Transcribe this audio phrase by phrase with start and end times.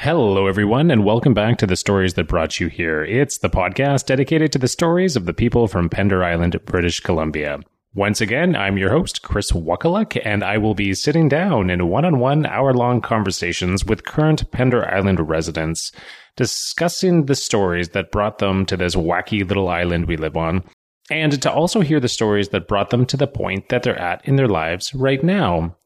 [0.00, 3.02] Hello, everyone, and welcome back to the stories that brought you here.
[3.02, 7.58] It's the podcast dedicated to the stories of the people from Pender Island, British Columbia.
[7.96, 12.04] Once again, I'm your host, Chris Wakaluk, and I will be sitting down in one
[12.04, 15.90] on one hour long conversations with current Pender Island residents,
[16.36, 20.62] discussing the stories that brought them to this wacky little island we live on,
[21.10, 24.24] and to also hear the stories that brought them to the point that they're at
[24.24, 25.76] in their lives right now.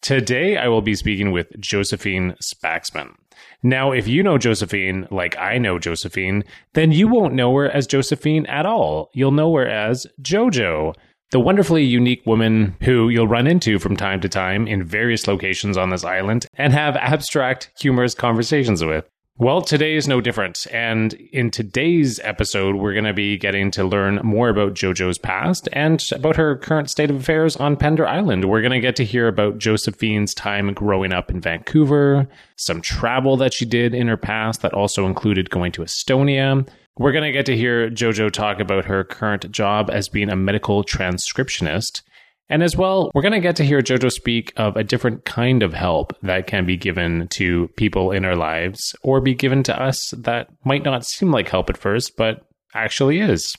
[0.00, 3.16] Today, I will be speaking with Josephine Spaxman.
[3.62, 7.86] Now, if you know Josephine like I know Josephine, then you won't know her as
[7.86, 9.10] Josephine at all.
[9.12, 10.94] You'll know her as JoJo,
[11.30, 15.76] the wonderfully unique woman who you'll run into from time to time in various locations
[15.76, 19.06] on this island and have abstract, humorous conversations with.
[19.40, 20.66] Well, today is no different.
[20.70, 25.66] And in today's episode, we're going to be getting to learn more about JoJo's past
[25.72, 28.44] and about her current state of affairs on Pender Island.
[28.44, 33.38] We're going to get to hear about Josephine's time growing up in Vancouver, some travel
[33.38, 36.68] that she did in her past that also included going to Estonia.
[36.98, 40.36] We're going to get to hear JoJo talk about her current job as being a
[40.36, 42.02] medical transcriptionist.
[42.50, 45.62] And as well, we're going to get to hear JoJo speak of a different kind
[45.62, 49.82] of help that can be given to people in our lives or be given to
[49.82, 53.54] us that might not seem like help at first, but actually is.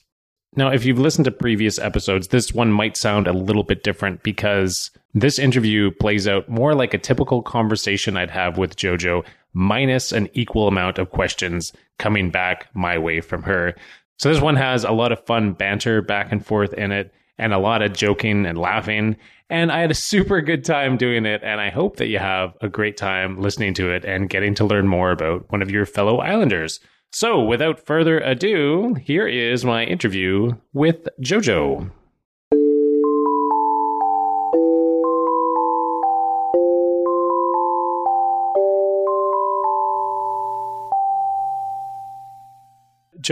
[0.57, 4.23] Now, if you've listened to previous episodes, this one might sound a little bit different
[4.23, 10.11] because this interview plays out more like a typical conversation I'd have with JoJo, minus
[10.11, 13.73] an equal amount of questions coming back my way from her.
[14.19, 17.53] So this one has a lot of fun banter back and forth in it and
[17.53, 19.17] a lot of joking and laughing.
[19.49, 21.41] And I had a super good time doing it.
[21.43, 24.65] And I hope that you have a great time listening to it and getting to
[24.65, 26.79] learn more about one of your fellow Islanders.
[27.11, 31.91] So, without further ado, here is my interview with JoJo.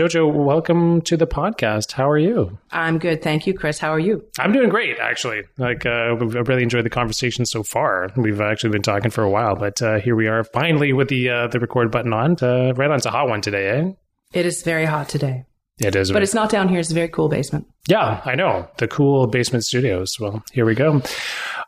[0.00, 1.92] Jojo, welcome to the podcast.
[1.92, 2.58] How are you?
[2.70, 3.20] I'm good.
[3.20, 3.78] Thank you, Chris.
[3.78, 4.24] How are you?
[4.38, 5.42] I'm doing great, actually.
[5.58, 8.08] Like, uh, we've really enjoyed the conversation so far.
[8.16, 11.28] We've actually been talking for a while, but uh, here we are finally with the
[11.28, 12.36] uh, the record button on.
[12.36, 13.92] To, right on, it's a hot one today, eh?
[14.32, 15.44] It is very hot today.
[15.76, 16.10] It is.
[16.10, 16.80] But it's not down here.
[16.80, 17.66] It's a very cool basement.
[17.86, 18.70] Yeah, I know.
[18.78, 20.18] The cool basement studios.
[20.18, 21.02] Well, here we go.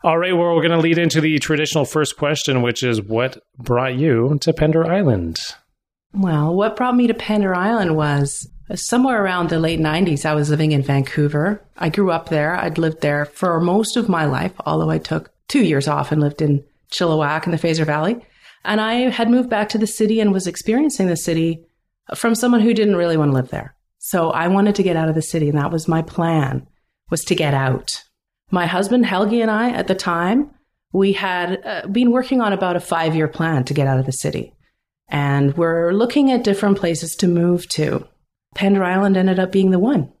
[0.03, 3.37] All right, well, we're going to lead into the traditional first question, which is what
[3.59, 5.39] brought you to Pender Island?
[6.13, 10.25] Well, what brought me to Pender Island was somewhere around the late 90s.
[10.25, 11.63] I was living in Vancouver.
[11.77, 12.55] I grew up there.
[12.55, 16.21] I'd lived there for most of my life, although I took two years off and
[16.21, 18.23] lived in Chilliwack in the Fraser Valley.
[18.63, 21.65] And I had moved back to the city and was experiencing the city
[22.15, 23.75] from someone who didn't really want to live there.
[23.97, 26.67] So I wanted to get out of the city, and that was my plan,
[27.09, 28.03] was to get out.
[28.51, 30.51] My husband Helgi and I, at the time,
[30.91, 34.05] we had uh, been working on about a five year plan to get out of
[34.05, 34.53] the city.
[35.07, 38.07] And we're looking at different places to move to.
[38.55, 40.11] Pender Island ended up being the one.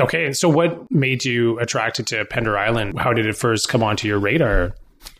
[0.00, 2.98] Okay, so what made you attracted to Pender Island?
[2.98, 4.74] How did it first come onto your radar?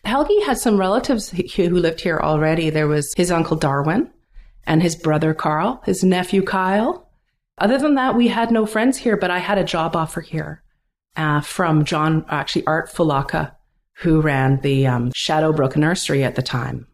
[0.05, 2.71] Helgi had some relatives who lived here already.
[2.71, 4.11] There was his uncle Darwin
[4.67, 7.09] and his brother Carl, his nephew Kyle.
[7.59, 10.63] Other than that, we had no friends here, but I had a job offer here
[11.17, 13.55] uh, from John, actually Art Fulaka,
[13.99, 16.89] who ran the um, Shadowbrook Nursery at the time.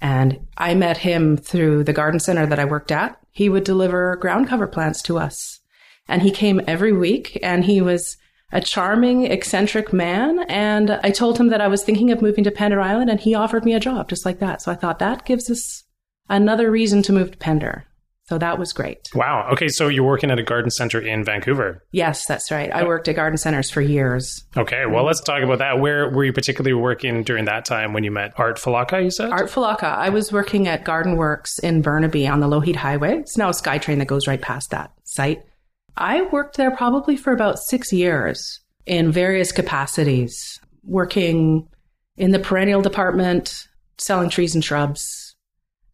[0.00, 3.18] And I met him through the garden center that I worked at.
[3.30, 5.60] He would deliver ground cover plants to us.
[6.08, 8.16] And he came every week and he was
[8.52, 10.40] a charming, eccentric man.
[10.48, 13.34] And I told him that I was thinking of moving to Pender Island and he
[13.34, 14.62] offered me a job just like that.
[14.62, 15.84] So I thought that gives us
[16.28, 17.86] another reason to move to Pender.
[18.28, 19.08] So that was great.
[19.14, 19.48] Wow.
[19.52, 19.68] Okay.
[19.68, 21.84] So you're working at a garden center in Vancouver.
[21.92, 22.72] Yes, that's right.
[22.72, 24.44] I worked at garden centers for years.
[24.56, 24.84] Okay.
[24.86, 25.78] Well, let's talk about that.
[25.78, 29.30] Where were you particularly working during that time when you met Art Falaka, you said?
[29.30, 29.84] Art Falaka.
[29.84, 33.18] I was working at Garden Works in Burnaby on the Lougheed Highway.
[33.18, 35.44] It's now a SkyTrain that goes right past that site.
[35.96, 41.68] I worked there probably for about six years in various capacities, working
[42.16, 43.54] in the perennial department,
[43.98, 45.25] selling trees and shrubs,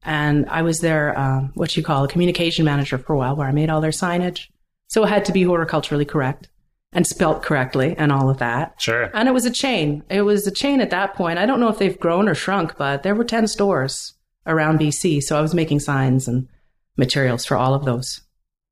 [0.05, 3.49] and I was their, um, what you call a communication manager for a while, where
[3.49, 4.49] I made all their signage.
[4.89, 6.49] So it had to be horticulturally correct
[6.93, 8.81] and spelt correctly and all of that.
[8.81, 9.11] Sure.
[9.15, 10.03] And it was a chain.
[10.11, 11.39] It was a chain at that point.
[11.39, 14.15] I don't know if they've grown or shrunk, but there were 10 stores
[14.47, 15.23] around BC.
[15.23, 16.49] So I was making signs and
[16.97, 18.21] materials for all of those.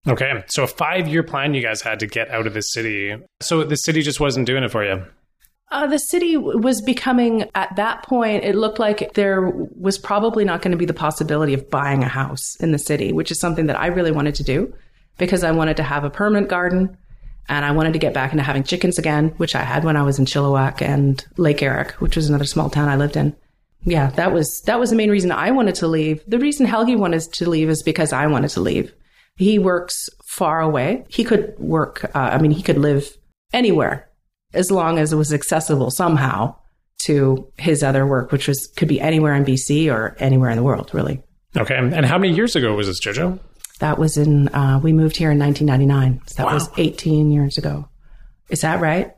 [0.06, 0.44] Okay.
[0.48, 3.16] So a five year plan you guys had to get out of the city.
[3.40, 5.04] So the city just wasn't doing it for you.
[5.72, 10.62] Uh, the city was becoming, at that point, it looked like there was probably not
[10.62, 13.66] going to be the possibility of buying a house in the city, which is something
[13.66, 14.74] that I really wanted to do
[15.16, 16.96] because I wanted to have a permanent garden
[17.48, 20.02] and I wanted to get back into having chickens again, which I had when I
[20.02, 23.36] was in Chilliwack and Lake Errock, which was another small town I lived in.
[23.84, 26.22] Yeah, that was that was the main reason I wanted to leave.
[26.26, 28.92] The reason Helgi wanted to leave is because I wanted to leave.
[29.36, 31.06] He works far away.
[31.08, 32.04] He could work.
[32.14, 33.16] Uh, I mean, he could live
[33.52, 34.09] anywhere
[34.52, 36.54] as long as it was accessible somehow
[37.04, 40.62] to his other work, which was could be anywhere in BC or anywhere in the
[40.62, 41.22] world, really.
[41.56, 41.76] Okay.
[41.76, 43.38] And how many years ago was this, Jojo?
[43.80, 44.48] That was in.
[44.48, 46.26] Uh, we moved here in 1999.
[46.26, 46.54] So that wow.
[46.54, 47.88] was 18 years ago.
[48.50, 49.14] Is that right?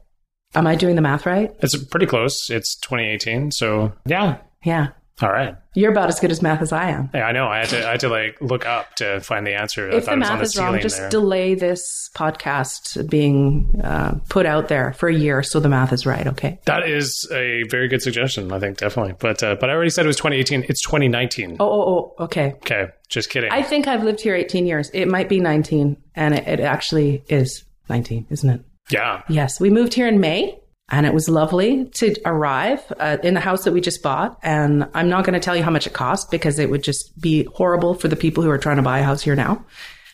[0.55, 1.51] Am I doing the math right?
[1.61, 2.51] It's pretty close.
[2.51, 3.51] It's 2018.
[3.51, 4.39] So yeah.
[4.65, 4.89] Yeah.
[5.21, 5.57] All right.
[5.75, 7.11] You're about as good as math as I am.
[7.15, 7.47] Yeah, I know.
[7.47, 9.89] I had to I had to like look up to find the answer.
[9.89, 11.11] If the math is wrong, just there.
[11.11, 16.07] delay this podcast being uh, put out there for a year so the math is
[16.07, 16.27] right.
[16.27, 16.59] Okay.
[16.65, 18.53] That is a very good suggestion.
[18.53, 19.15] I think definitely.
[19.19, 20.67] But uh, but I already said it was 2018.
[20.69, 21.57] It's 2019.
[21.61, 22.25] Oh oh oh.
[22.25, 22.53] Okay.
[22.55, 22.89] Okay.
[23.09, 23.51] Just kidding.
[23.53, 24.91] I think I've lived here 18 years.
[24.95, 28.65] It might be 19, and it, it actually is 19, isn't it?
[28.91, 29.23] Yeah.
[29.29, 30.59] Yes, we moved here in May
[30.93, 34.39] and it was lovely to arrive uh, in the house that we just bought.
[34.43, 37.19] And I'm not going to tell you how much it cost because it would just
[37.19, 39.65] be horrible for the people who are trying to buy a house here now.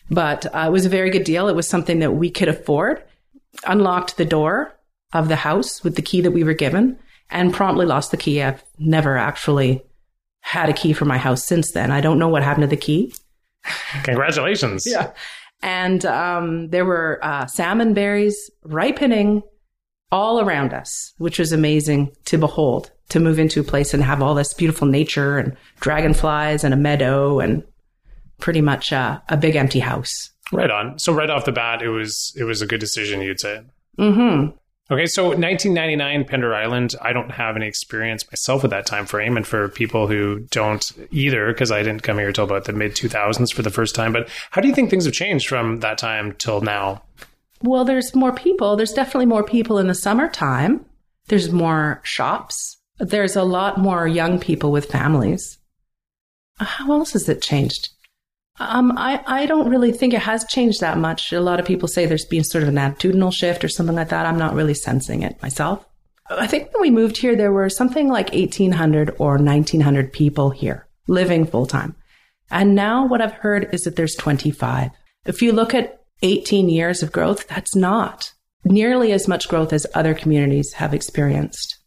[0.09, 1.49] But uh, it was a very good deal.
[1.49, 3.03] It was something that we could afford.
[3.65, 4.73] Unlocked the door
[5.11, 6.97] of the house with the key that we were given
[7.29, 8.41] and promptly lost the key.
[8.41, 9.83] I've never actually
[10.39, 11.91] had a key for my house since then.
[11.91, 13.13] I don't know what happened to the key.
[14.03, 14.85] Congratulations.
[14.89, 15.11] yeah.
[15.61, 19.43] And um, there were uh, salmon berries ripening
[20.11, 24.21] all around us, which was amazing to behold, to move into a place and have
[24.21, 27.63] all this beautiful nature and dragonflies and a meadow and
[28.39, 30.31] pretty much uh, a big empty house.
[30.51, 30.97] Right on.
[30.97, 33.61] So right off the bat, it was it was a good decision, you'd say.
[33.97, 34.55] Mm-hmm.
[34.91, 36.95] Okay, so 1999 Pender Island.
[36.99, 40.91] I don't have any experience myself with that time frame, and for people who don't
[41.11, 44.11] either, because I didn't come here until about the mid 2000s for the first time.
[44.11, 47.03] But how do you think things have changed from that time till now?
[47.61, 48.75] Well, there's more people.
[48.75, 50.85] There's definitely more people in the summertime.
[51.27, 52.77] There's more shops.
[52.99, 55.57] There's a lot more young people with families.
[56.57, 57.89] How else has it changed?
[58.59, 61.31] Um, I, I don't really think it has changed that much.
[61.31, 64.09] A lot of people say there's been sort of an attitudinal shift or something like
[64.09, 64.25] that.
[64.25, 65.85] I'm not really sensing it myself.
[66.29, 70.87] I think when we moved here, there were something like 1,800 or 1,900 people here
[71.07, 71.95] living full time.
[72.51, 74.91] And now what I've heard is that there's 25.
[75.25, 78.33] If you look at 18 years of growth, that's not
[78.63, 81.77] nearly as much growth as other communities have experienced.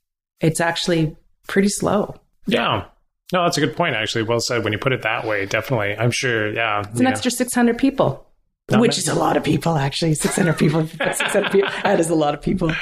[0.40, 2.16] It's actually pretty slow.
[2.46, 2.86] Yeah.
[3.32, 4.24] No, that's a good point, actually.
[4.24, 4.64] Well said.
[4.64, 5.96] When you put it that way, definitely.
[5.96, 6.82] I'm sure, yeah.
[6.90, 8.26] It's an extra 600 people.
[8.70, 10.14] Not which is a lot of people, actually.
[10.14, 10.86] 600 people.
[10.88, 11.70] 600 people.
[11.82, 12.72] That is a lot of people.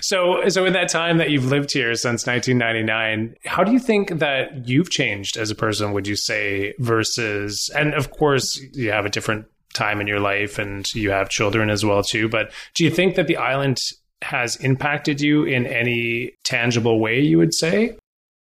[0.00, 4.18] So, so in that time that you've lived here since 1999, how do you think
[4.20, 5.92] that you've changed as a person?
[5.92, 9.46] Would you say versus, and of course, you have a different
[9.78, 12.28] time in your life and you have children as well too.
[12.28, 13.78] But do you think that the island
[14.22, 17.96] has impacted you in any tangible way, you would say?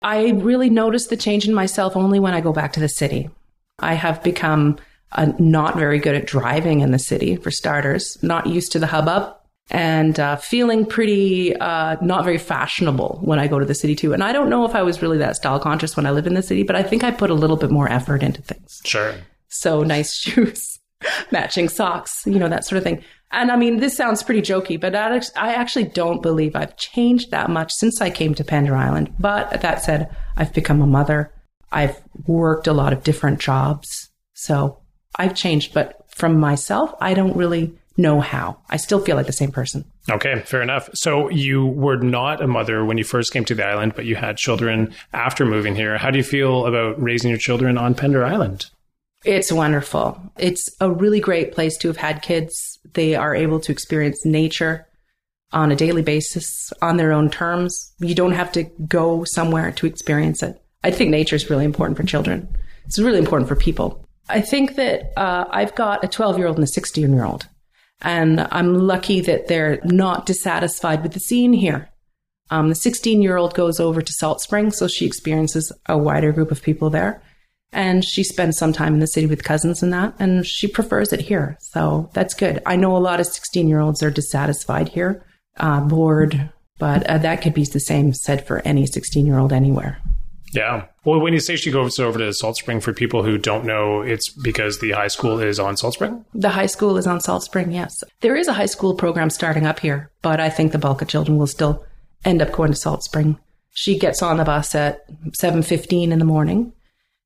[0.01, 3.29] I really notice the change in myself only when I go back to the city.
[3.79, 4.77] I have become
[5.13, 8.87] uh, not very good at driving in the city, for starters, not used to the
[8.87, 9.35] hubbub,
[9.71, 14.13] and uh, feeling pretty uh, not very fashionable when I go to the city too.
[14.13, 16.33] And I don't know if I was really that style conscious when I lived in
[16.33, 18.81] the city, but I think I put a little bit more effort into things.
[18.85, 19.15] Sure.
[19.47, 20.79] So nice shoes,
[21.31, 23.03] matching socks, you know, that sort of thing.
[23.31, 27.49] And I mean, this sounds pretty jokey, but I actually don't believe I've changed that
[27.49, 29.13] much since I came to Pender Island.
[29.19, 31.33] But that said, I've become a mother.
[31.71, 34.09] I've worked a lot of different jobs.
[34.33, 34.77] So
[35.15, 38.57] I've changed, but from myself, I don't really know how.
[38.69, 39.85] I still feel like the same person.
[40.09, 40.89] Okay, fair enough.
[40.93, 44.15] So you were not a mother when you first came to the island, but you
[44.15, 45.97] had children after moving here.
[45.97, 48.69] How do you feel about raising your children on Pender Island?
[49.25, 50.19] It's wonderful.
[50.37, 52.79] It's a really great place to have had kids.
[52.93, 54.85] They are able to experience nature
[55.53, 57.93] on a daily basis on their own terms.
[57.99, 60.61] You don't have to go somewhere to experience it.
[60.83, 62.49] I think nature is really important for children.
[62.85, 64.05] It's really important for people.
[64.27, 67.47] I think that uh, I've got a 12 year old and a 16 year old,
[68.01, 71.89] and I'm lucky that they're not dissatisfied with the scene here.
[72.49, 76.33] Um, the 16 year old goes over to Salt Spring, so she experiences a wider
[76.33, 77.21] group of people there
[77.73, 81.11] and she spends some time in the city with cousins and that and she prefers
[81.11, 81.57] it here.
[81.59, 82.61] So that's good.
[82.65, 85.25] I know a lot of 16 year olds are dissatisfied here
[85.57, 89.53] uh, bored but uh, that could be the same said for any 16 year old
[89.53, 89.99] anywhere.
[90.53, 90.85] Yeah.
[91.03, 94.01] Well when you say she goes over to salt spring for people who don't know
[94.01, 96.23] it's because the high school is on salt spring?
[96.33, 98.03] The high school is on salt spring yes.
[98.21, 101.07] There is a high school program starting up here but i think the bulk of
[101.07, 101.85] children will still
[102.25, 103.37] end up going to salt spring.
[103.71, 106.73] She gets on the bus at 7.15 in the morning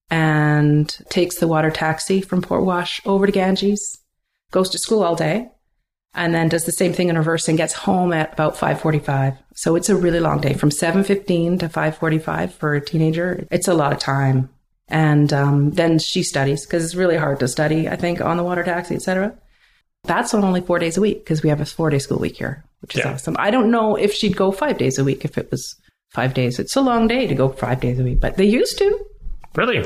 [0.09, 3.99] and takes the water taxi from Port Wash over to Ganges,
[4.51, 5.49] goes to school all day,
[6.13, 9.37] and then does the same thing in reverse and gets home at about 5:45.
[9.53, 13.45] So it's a really long day from 7:15 to 5:45 for a teenager.
[13.51, 14.49] It's a lot of time.
[14.89, 18.43] And um, then she studies because it's really hard to study, I think, on the
[18.43, 19.33] water taxi, etc.
[20.05, 22.37] That's on only four days a week because we have a four day school week
[22.37, 23.11] here, which is Yeah.
[23.13, 23.35] awesome.
[23.37, 25.75] I don't know if she'd go five days a week if it was
[26.13, 26.57] five days.
[26.57, 29.05] It's a long day to go five days a week, but they used to
[29.55, 29.85] Really?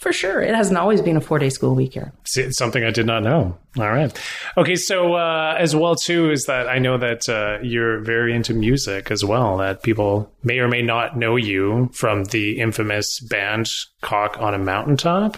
[0.00, 0.40] For sure.
[0.40, 2.12] It hasn't always been a four day school week here.
[2.34, 3.56] It's something I did not know.
[3.78, 4.10] All right.
[4.56, 4.74] Okay.
[4.74, 9.10] So, uh, as well, too, is that I know that uh, you're very into music
[9.10, 13.68] as well, that people may or may not know you from the infamous band
[14.00, 15.36] Cock on a Mountaintop.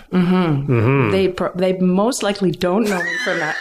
[1.10, 3.56] They pro- they most likely don't know me from that.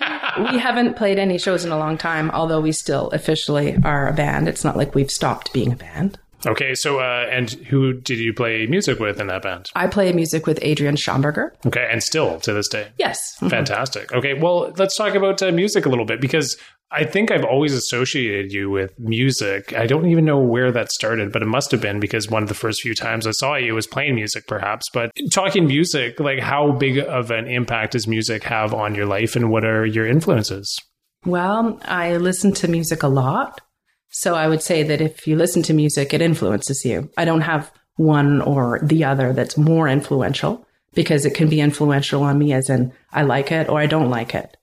[0.52, 4.12] we haven't played any shows in a long time, although we still officially are a
[4.12, 4.48] band.
[4.48, 6.18] It's not like we've stopped being a band.
[6.46, 6.74] Okay.
[6.74, 9.70] So, uh, and who did you play music with in that band?
[9.74, 11.50] I play music with Adrian Schomburger.
[11.66, 11.88] Okay.
[11.90, 12.88] And still to this day.
[12.98, 13.36] Yes.
[13.48, 14.12] Fantastic.
[14.12, 16.56] Okay, well, let's talk about uh, music a little bit because
[16.92, 19.72] I think I've always associated you with music.
[19.74, 22.48] I don't even know where that started, but it must have been because one of
[22.48, 24.88] the first few times I saw you was playing music, perhaps.
[24.92, 29.36] But talking music, like how big of an impact does music have on your life
[29.36, 30.76] and what are your influences?
[31.24, 33.60] Well, I listen to music a lot.
[34.10, 37.10] So I would say that if you listen to music, it influences you.
[37.16, 42.22] I don't have one or the other that's more influential because it can be influential
[42.22, 44.56] on me as in I like it or I don't like it.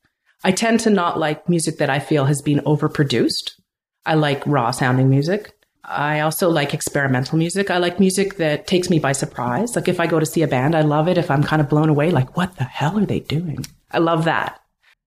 [0.43, 3.53] I tend to not like music that I feel has been overproduced.
[4.05, 5.53] I like raw sounding music.
[5.83, 7.71] I also like experimental music.
[7.71, 9.75] I like music that takes me by surprise.
[9.75, 11.69] Like if I go to see a band, I love it if I'm kind of
[11.69, 13.65] blown away, like, what the hell are they doing?
[13.91, 14.59] I love that.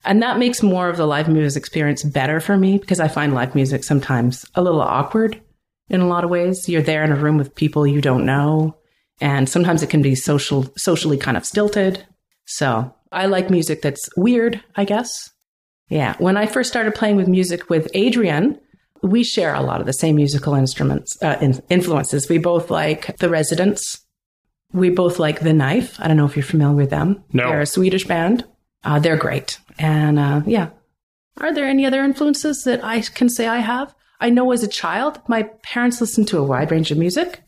[0.04, 3.34] And that makes more of the live music experience better for me because I find
[3.34, 5.40] live music sometimes a little awkward
[5.88, 6.68] in a lot of ways.
[6.68, 8.76] You're there in a room with people you don't know,
[9.20, 12.06] and sometimes it can be social, socially kind of stilted.
[12.46, 15.30] So I like music that's weird, I guess.
[15.88, 16.14] Yeah.
[16.18, 18.58] When I first started playing with music with Adrian,
[19.02, 22.28] we share a lot of the same musical instruments, uh, in- influences.
[22.28, 24.00] We both like The Residents.
[24.72, 25.98] We both like The Knife.
[25.98, 27.22] I don't know if you're familiar with them.
[27.32, 27.48] No.
[27.48, 28.44] They're a Swedish band.
[28.84, 29.58] Uh, they're great.
[29.80, 30.70] And uh, yeah.
[31.38, 33.94] Are there any other influences that I can say I have?
[34.20, 37.42] I know as a child, my parents listened to a wide range of music.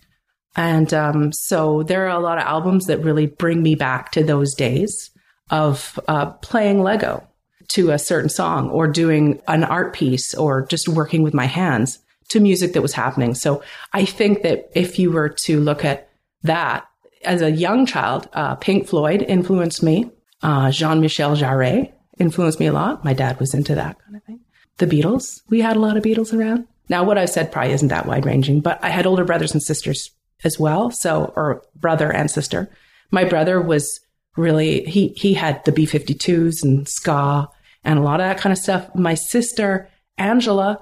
[0.57, 4.25] And um, so there are a lot of albums that really bring me back to
[4.25, 5.11] those days
[5.51, 7.27] of uh, playing Lego
[7.69, 11.99] to a certain song or doing an art piece or just working with my hands
[12.31, 13.35] to music that was happening.
[13.35, 13.62] So
[13.93, 16.09] I think that if you were to look at
[16.45, 16.87] that
[17.25, 20.11] as a young child, uh, Pink Floyd influenced me.
[20.43, 23.04] Uh, Jean Michel Jarre influenced me a lot.
[23.04, 24.40] My dad was into that kind of thing.
[24.78, 26.66] The Beatles, we had a lot of Beatles around.
[26.88, 29.62] Now, what I've said probably isn't that wide ranging, but I had older brothers and
[29.62, 30.11] sisters
[30.45, 30.90] as well.
[30.90, 32.69] So, or brother and sister.
[33.11, 34.00] My brother was
[34.37, 37.49] really, he, he had the B 52s and ska
[37.85, 38.95] and a lot of that kind of stuff.
[38.95, 39.88] My sister,
[40.19, 40.78] Angela,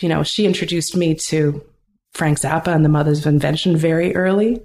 [0.00, 1.62] you know, she introduced me to
[2.12, 4.60] Frank Zappa and the Mothers of Invention very early.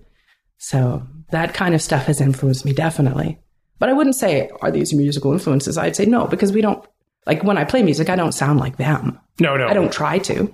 [0.58, 3.40] So that kind of stuff has influenced me definitely.
[3.80, 5.78] But I wouldn't say, are these musical influences?
[5.78, 6.84] I'd say no, because we don't,
[7.26, 9.20] like when I play music, I don't sound like them.
[9.40, 9.68] No, no.
[9.68, 10.54] I don't try to.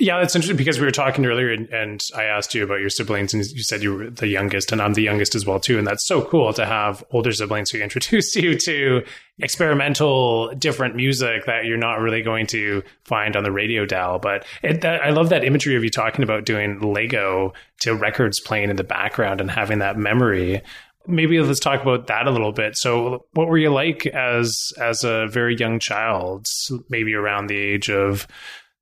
[0.00, 2.88] Yeah, that's interesting because we were talking earlier and, and I asked you about your
[2.88, 5.76] siblings and you said you were the youngest and I'm the youngest as well too.
[5.76, 9.02] And that's so cool to have older siblings who introduce you to
[9.40, 14.20] experimental, different music that you're not really going to find on the radio dial.
[14.20, 18.38] But it, that, I love that imagery of you talking about doing Lego to records
[18.38, 20.62] playing in the background and having that memory.
[21.08, 22.76] Maybe let's talk about that a little bit.
[22.76, 26.46] So, what were you like as as a very young child,
[26.88, 28.28] maybe around the age of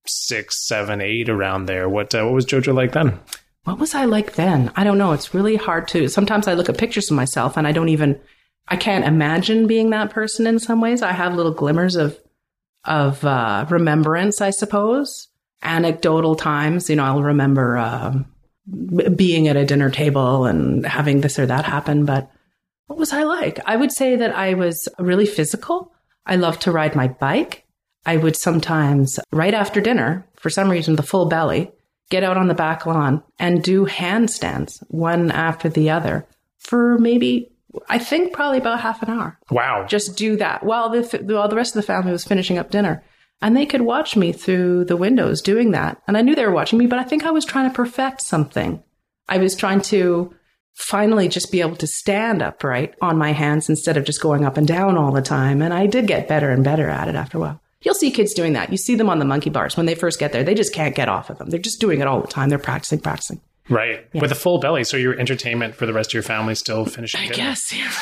[0.09, 1.89] six, seven, eight, around there.
[1.89, 3.19] What uh, what was JoJo like then?
[3.65, 4.73] What was I like then?
[4.77, 5.13] I don't know.
[5.13, 6.09] It's really hard to.
[6.09, 8.21] Sometimes I look at pictures of myself and I don't even.
[8.69, 11.03] I can't imagine being that person in some ways.
[11.03, 12.19] I have little glimmers of
[12.85, 15.29] of uh, remembrance, I suppose.
[15.63, 18.19] Anecdotal times, you know, I'll remember uh,
[18.67, 22.05] b- being at a dinner table and having this or that happen.
[22.05, 22.31] But
[22.87, 23.61] what was I like?
[23.67, 25.93] I would say that I was really physical.
[26.25, 27.65] I loved to ride my bike.
[28.05, 31.73] I would sometimes, right after dinner, for some reason, the full belly,
[32.11, 36.27] get out on the back lawn and do handstands one after the other
[36.59, 37.51] for maybe,
[37.89, 39.39] I think, probably about half an hour.
[39.51, 39.87] Wow.
[39.89, 43.03] Just do that while the while the rest of the family was finishing up dinner,
[43.43, 46.01] and they could watch me through the windows doing that.
[46.07, 48.23] And I knew they were watching me, but I think I was trying to perfect
[48.23, 48.83] something.
[49.29, 50.35] I was trying to
[50.75, 54.57] finally just be able to stand upright on my hands instead of just going up
[54.57, 55.63] and down all the time.
[55.63, 57.61] And I did get better and better at it after a while.
[57.83, 58.71] You'll see kids doing that.
[58.71, 60.43] You see them on the monkey bars when they first get there.
[60.45, 61.51] They just can't get off of them.
[61.51, 62.49] They're just doing it all the time.
[62.49, 63.41] They're practicing, practicing.
[63.69, 64.07] Right.
[64.15, 64.85] With a full belly.
[64.85, 67.37] So your entertainment for the rest of your family still finishing I dinner.
[67.37, 67.73] guess.
[67.73, 67.93] Yeah.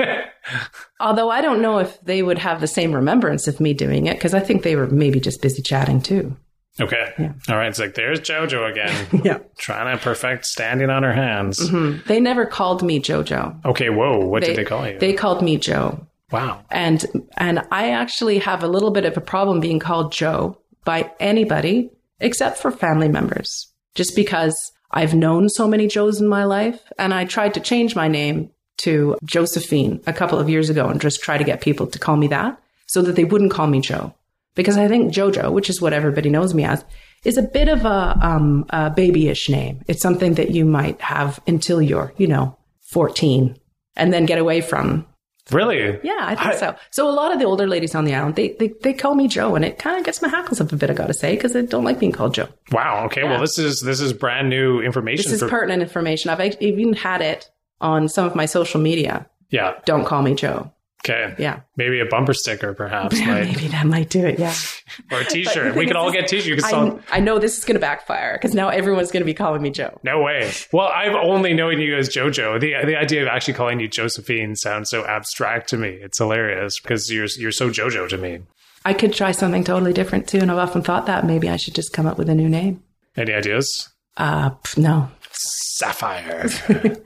[1.00, 4.14] Although I don't know if they would have the same remembrance of me doing it
[4.16, 6.36] because I think they were maybe just busy chatting too.
[6.80, 7.12] Okay.
[7.18, 7.32] Yeah.
[7.48, 7.68] All right.
[7.68, 9.38] It's like, there's JoJo again, Yeah.
[9.58, 11.58] trying to perfect standing on her hands.
[11.58, 12.06] Mm-hmm.
[12.06, 13.64] They never called me JoJo.
[13.66, 13.90] Okay.
[13.90, 14.18] Whoa.
[14.24, 14.98] What did they call you?
[14.98, 16.06] They called me Joe.
[16.32, 16.62] wow.
[16.70, 17.04] And
[17.36, 21.90] and I actually have a little bit of a problem being called Joe by anybody
[22.20, 23.66] except for family members.
[23.94, 27.94] Just because I've known so many Joes in my life and I tried to change
[27.96, 28.50] my name
[28.82, 32.16] to Josephine a couple of years ago and just try to get people to call
[32.16, 34.14] me that so that they wouldn't call me Joe.
[34.54, 36.84] Because I think Jojo, which is what everybody knows me as,
[37.24, 39.82] is a bit of a, um, a babyish name.
[39.86, 42.56] It's something that you might have until you're, you know,
[42.90, 43.56] 14
[43.96, 45.06] and then get away from.
[45.50, 45.98] Really?
[46.02, 46.76] Yeah, I think I- so.
[46.90, 49.26] So a lot of the older ladies on the island, they, they, they call me
[49.28, 51.54] Joe and it kind of gets my hackles up a bit, I gotta say, because
[51.56, 52.48] I don't like being called Joe.
[52.72, 53.04] Wow.
[53.06, 53.24] Okay.
[53.24, 55.48] Well, this is this is brand new information This is for.
[55.48, 56.30] pertinent information.
[56.30, 59.26] I've even had it on some of my social media.
[59.50, 59.74] yeah.
[59.84, 60.70] Don't call me Joe.
[61.02, 61.34] Okay.
[61.38, 61.60] Yeah.
[61.78, 64.38] Maybe a bumper sticker, perhaps, like, Maybe that might do it.
[64.38, 64.54] Yeah.
[65.10, 65.74] or a T-shirt.
[65.74, 66.62] We could all get T-shirts.
[66.64, 66.98] I.
[67.10, 69.70] I know this is going to backfire because now everyone's going to be calling me
[69.70, 69.98] Joe.
[70.02, 70.52] No way.
[70.74, 72.60] Well, I've only known you as JoJo.
[72.60, 75.88] The the idea of actually calling you Josephine sounds so abstract to me.
[75.88, 78.40] It's hilarious because you're you're so JoJo to me.
[78.84, 81.74] I could try something totally different too, and I've often thought that maybe I should
[81.74, 82.82] just come up with a new name.
[83.16, 83.88] Any ideas?
[84.18, 85.10] Uh, no.
[85.32, 86.48] Sapphire.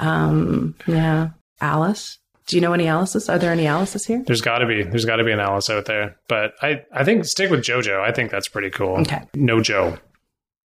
[0.00, 1.30] Um, yeah.
[1.60, 2.18] Alice.
[2.46, 3.28] Do you know any Alice's?
[3.28, 4.24] Are there any Alice's here?
[4.26, 4.82] There's got to be.
[4.82, 6.16] There's got to be an Alice out there.
[6.26, 8.00] But I I think stick with JoJo.
[8.00, 8.98] I think that's pretty cool.
[9.02, 9.22] Okay.
[9.34, 9.98] No Joe.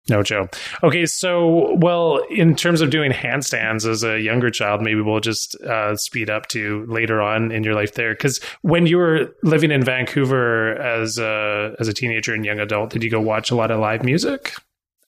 [0.09, 0.49] No Joe.
[0.81, 5.55] Okay, so well, in terms of doing handstands as a younger child, maybe we'll just
[5.61, 8.13] uh, speed up to later on in your life there.
[8.13, 12.91] Because when you were living in Vancouver as a as a teenager and young adult,
[12.91, 14.53] did you go watch a lot of live music?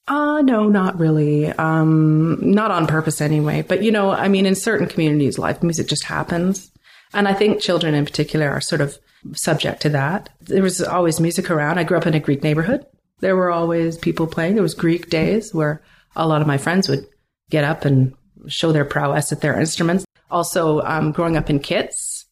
[0.08, 1.50] Uh, no, not really.
[1.50, 3.64] Um, not on purpose anyway.
[3.68, 6.72] But, you know, I mean, in certain communities, live music just happens.
[7.14, 8.98] And I think children in particular are sort of
[9.34, 10.30] subject to that.
[10.42, 11.80] There was always music around.
[11.80, 12.86] I grew up in a Greek neighborhood.
[13.22, 14.54] There were always people playing.
[14.56, 15.82] There was Greek days where
[16.16, 17.08] a lot of my friends would
[17.50, 18.14] get up and
[18.48, 20.06] show their prowess at their instruments.
[20.30, 22.26] Also, um, growing up in Kits,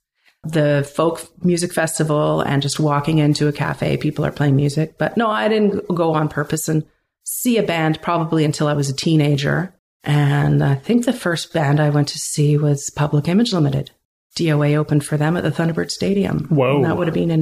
[0.43, 4.97] the folk music festival and just walking into a cafe, people are playing music.
[4.97, 6.83] But no, I didn't go on purpose and
[7.23, 9.73] see a band probably until I was a teenager.
[10.03, 13.91] And I think the first band I went to see was Public Image Limited.
[14.37, 16.47] DOA opened for them at the Thunderbird Stadium.
[16.49, 16.75] Whoa.
[16.77, 17.41] And that would have been in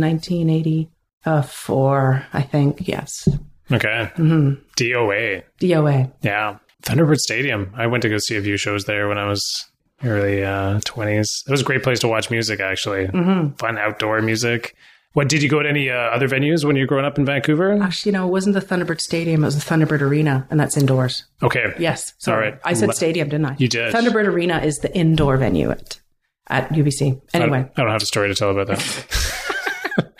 [1.25, 2.87] 1984, I think.
[2.87, 3.27] Yes.
[3.71, 4.11] Okay.
[4.15, 5.43] hmm DOA.
[5.59, 6.11] DOA.
[6.21, 6.57] Yeah.
[6.83, 7.71] Thunderbird Stadium.
[7.75, 9.65] I went to go see a few shows there when I was
[10.03, 11.47] early uh, 20s.
[11.47, 13.05] It was a great place to watch music, actually.
[13.07, 14.75] hmm Fun outdoor music.
[15.13, 17.25] What did you go to any uh, other venues when you were growing up in
[17.25, 17.81] Vancouver?
[17.83, 19.43] Actually, you know, it wasn't the Thunderbird Stadium.
[19.43, 21.25] It was the Thunderbird Arena, and that's indoors.
[21.43, 21.73] Okay.
[21.79, 22.13] Yes.
[22.17, 22.45] Sorry.
[22.45, 22.61] All right.
[22.63, 23.55] I said stadium, didn't I?
[23.59, 23.93] You did.
[23.93, 25.99] Thunderbird Arena is the indoor venue at,
[26.47, 27.21] at UBC.
[27.33, 27.69] I don't- Anyway.
[27.75, 29.47] I don't have a story to tell about that.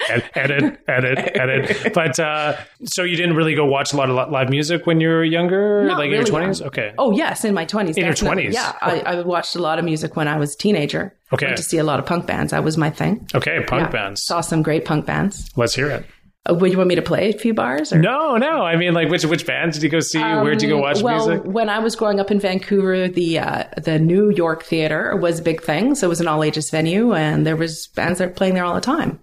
[0.10, 1.94] Ed- edit, edit, edit.
[1.94, 5.10] But uh, so you didn't really go watch a lot of live music when you
[5.10, 6.62] were younger, Not like in your twenties.
[6.62, 6.94] Okay.
[6.98, 7.98] Oh yes, in my twenties.
[7.98, 8.54] In your 20s?
[8.54, 11.16] Yeah, I, I watched a lot of music when I was a teenager.
[11.34, 11.46] Okay.
[11.48, 12.52] Went to see a lot of punk bands.
[12.52, 13.28] That was my thing.
[13.36, 13.64] Okay.
[13.66, 13.90] Punk Yeah.
[13.92, 14.24] bands.
[14.24, 15.50] Saw some great punk bands.
[15.56, 16.06] Let's hear it.
[16.50, 17.94] Uh, would you want me to play a few bars?
[17.94, 18.00] Or?
[18.00, 18.64] No, no.
[18.64, 20.20] I mean, like, which which bands did you go see?
[20.20, 21.46] Where did you go watch Um, well, music?
[21.46, 25.44] when I was growing up in Vancouver, the uh, the New York Theater was a
[25.44, 25.94] big thing.
[25.94, 28.66] So it was an all ages venue, and there was bands that were playing there
[28.66, 29.20] all the time.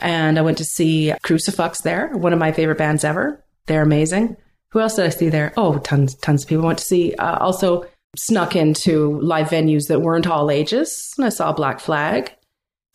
[0.00, 3.42] And I went to see Crucifix there, one of my favorite bands ever.
[3.66, 4.36] They're amazing.
[4.72, 5.52] Who else did I see there?
[5.56, 6.64] Oh, tons, tons of people.
[6.64, 11.12] I went to see uh, also snuck into live venues that weren't all ages.
[11.16, 12.32] And I saw Black Flag.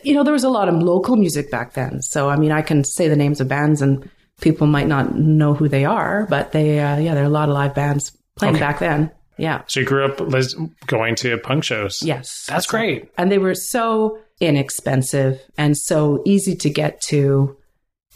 [0.04, 2.02] You know, there was a lot of local music back then.
[2.02, 4.10] So, I mean, I can say the names of bands and
[4.42, 7.50] people might not know who they are, but they, uh, yeah, there are a lot
[7.50, 8.64] of live bands playing Okay.
[8.64, 9.12] back then.
[9.42, 9.64] Yeah.
[9.68, 10.18] So you grew up
[10.88, 12.00] going to punk shows.
[12.04, 12.46] Yes.
[12.48, 13.12] That's great.
[13.18, 17.58] And they were so inexpensive and so easy to get to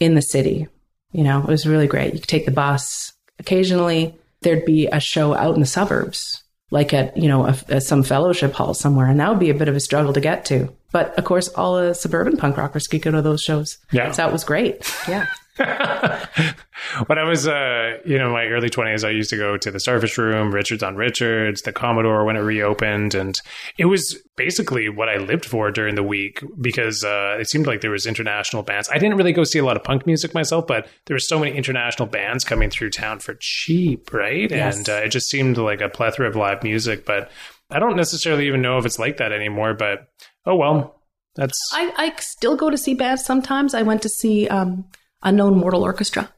[0.00, 0.68] in the city.
[1.12, 2.14] You know, it was really great.
[2.14, 3.12] You could take the bus.
[3.38, 7.80] Occasionally, there'd be a show out in the suburbs, like at, you know, a, a-
[7.80, 9.06] some fellowship hall somewhere.
[9.06, 10.72] And that would be a bit of a struggle to get to.
[10.92, 13.78] But of course, all the suburban punk rockers could go to those shows.
[13.92, 14.12] Yeah.
[14.12, 14.80] So it was great.
[15.08, 15.26] Yeah.
[17.06, 19.80] when I was, uh, you know, my early twenties, I used to go to the
[19.80, 23.40] Starfish Room, Richards on Richards, the Commodore when it reopened, and
[23.78, 27.80] it was basically what I lived for during the week because uh, it seemed like
[27.80, 28.88] there was international bands.
[28.92, 31.38] I didn't really go see a lot of punk music myself, but there were so
[31.38, 34.50] many international bands coming through town for cheap, right?
[34.50, 34.76] Yes.
[34.76, 37.30] And uh, it just seemed like a plethora of live music, but
[37.70, 39.74] I don't necessarily even know if it's like that anymore.
[39.74, 40.08] But
[40.44, 41.02] oh well,
[41.34, 43.74] that's I, I still go to see bands sometimes.
[43.74, 44.84] I went to see um,
[45.22, 46.32] Unknown Mortal Orchestra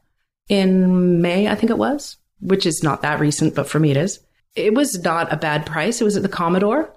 [0.47, 3.97] in May, I think it was, which is not that recent, but for me it
[3.97, 4.19] is.
[4.55, 6.01] It was not a bad price.
[6.01, 6.93] It was at the Commodore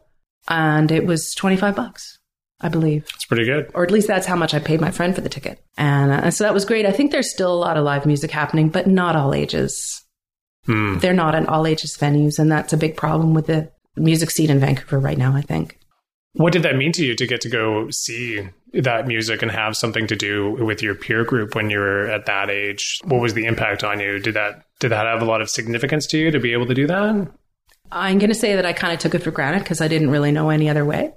[0.49, 2.18] and it was 25 bucks.
[2.62, 3.09] I believe.
[3.16, 3.71] It's pretty good.
[3.75, 5.64] Or at least that's how much I paid my friend for the ticket.
[5.77, 6.87] And uh, so that was great.
[6.87, 10.05] I think there's still a lot of live music happening, but not all ages.
[10.66, 10.99] Hmm.
[10.99, 14.49] They're not in all ages venues, and that's a big problem with the music scene
[14.49, 15.81] in Vancouver right now, I think.
[16.35, 19.76] What did that mean to you to get to go see that music and have
[19.76, 23.00] something to do with your peer group when you were at that age?
[23.04, 24.18] What was the impact on you?
[24.18, 26.74] Did that did that have a lot of significance to you to be able to
[26.74, 27.30] do that?
[27.92, 30.11] I'm going to say that I kind of took it for granted because I didn't
[30.11, 31.12] really know any other way.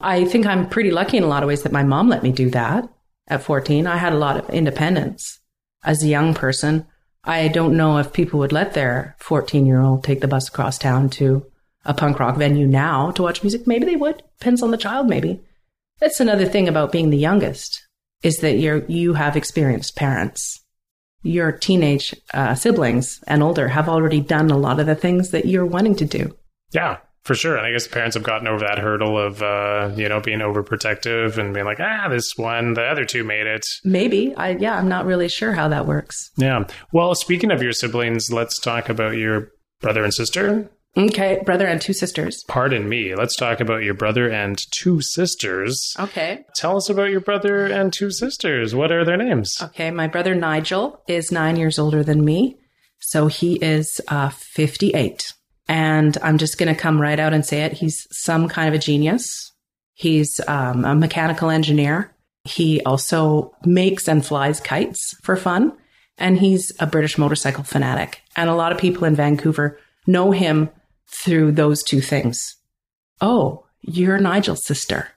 [0.00, 2.32] I think I'm pretty lucky in a lot of ways that my mom let me
[2.32, 2.88] do that
[3.28, 3.86] at 14.
[3.86, 5.40] I had a lot of independence
[5.84, 6.86] as a young person.
[7.24, 10.78] I don't know if people would let their 14 year old take the bus across
[10.78, 11.46] town to
[11.84, 13.66] a punk rock venue now to watch music.
[13.66, 14.22] Maybe they would.
[14.38, 15.40] Depends on the child, maybe.
[16.02, 17.86] That's another thing about being the youngest
[18.24, 20.60] is that you're, you have experienced parents.
[21.22, 25.46] Your teenage uh, siblings and older have already done a lot of the things that
[25.46, 26.36] you're wanting to do.
[26.72, 27.56] Yeah, for sure.
[27.56, 31.38] And I guess parents have gotten over that hurdle of, uh, you know, being overprotective
[31.38, 33.64] and being like, ah, this one, the other two made it.
[33.84, 34.34] Maybe.
[34.34, 36.32] I, yeah, I'm not really sure how that works.
[36.36, 36.64] Yeah.
[36.92, 40.68] Well, speaking of your siblings, let's talk about your brother and sister.
[40.96, 42.44] Okay, brother and two sisters.
[42.48, 43.14] Pardon me.
[43.14, 45.94] Let's talk about your brother and two sisters.
[45.98, 46.44] Okay.
[46.54, 48.74] Tell us about your brother and two sisters.
[48.74, 49.56] What are their names?
[49.62, 52.58] Okay, my brother Nigel is nine years older than me.
[52.98, 55.32] So he is uh, 58.
[55.66, 57.72] And I'm just going to come right out and say it.
[57.72, 59.52] He's some kind of a genius.
[59.94, 62.14] He's um, a mechanical engineer.
[62.44, 65.72] He also makes and flies kites for fun.
[66.18, 68.20] And he's a British motorcycle fanatic.
[68.36, 70.68] And a lot of people in Vancouver know him
[71.12, 72.56] through those two things.
[73.20, 75.08] Oh, you're Nigel's sister.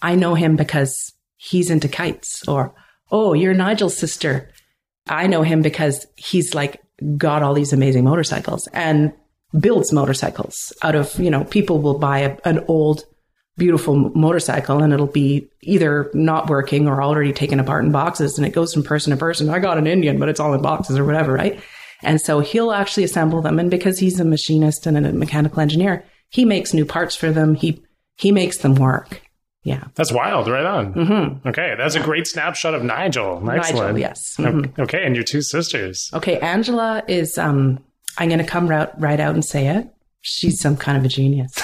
[0.00, 2.46] I know him because he's into kites.
[2.48, 2.74] Or,
[3.10, 4.50] oh, you're Nigel's sister.
[5.08, 6.80] I know him because he's like
[7.16, 9.12] got all these amazing motorcycles and
[9.58, 13.04] builds motorcycles out of, you know, people will buy a, an old,
[13.56, 18.46] beautiful motorcycle and it'll be either not working or already taken apart in boxes and
[18.46, 19.50] it goes from person to person.
[19.50, 21.60] I got an Indian, but it's all in boxes or whatever, right?
[22.02, 23.58] And so he'll actually assemble them.
[23.58, 27.54] And because he's a machinist and a mechanical engineer, he makes new parts for them.
[27.54, 27.82] He,
[28.16, 29.22] he makes them work.
[29.64, 29.84] Yeah.
[29.94, 30.48] That's wild.
[30.48, 30.94] Right on.
[30.94, 31.48] Mm-hmm.
[31.48, 31.74] Okay.
[31.78, 33.36] That's a great snapshot of Nigel.
[33.48, 33.94] Excellent.
[33.94, 34.36] Nigel, yes.
[34.38, 34.80] Mm-hmm.
[34.80, 35.04] Okay.
[35.04, 36.10] And your two sisters.
[36.12, 36.38] Okay.
[36.40, 37.78] Angela is, um,
[38.18, 39.88] I'm going to come right, right out and say it.
[40.20, 41.52] She's some kind of a genius.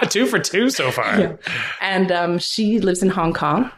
[0.10, 1.20] two for two so far.
[1.20, 1.36] Yeah.
[1.80, 3.70] And um, she lives in Hong Kong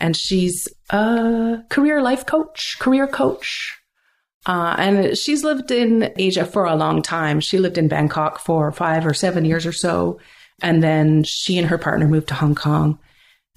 [0.00, 3.78] and she's a career life coach, career coach.
[4.44, 7.40] Uh, and she's lived in Asia for a long time.
[7.40, 10.18] She lived in Bangkok for five or seven years or so.
[10.60, 12.98] And then she and her partner moved to Hong Kong.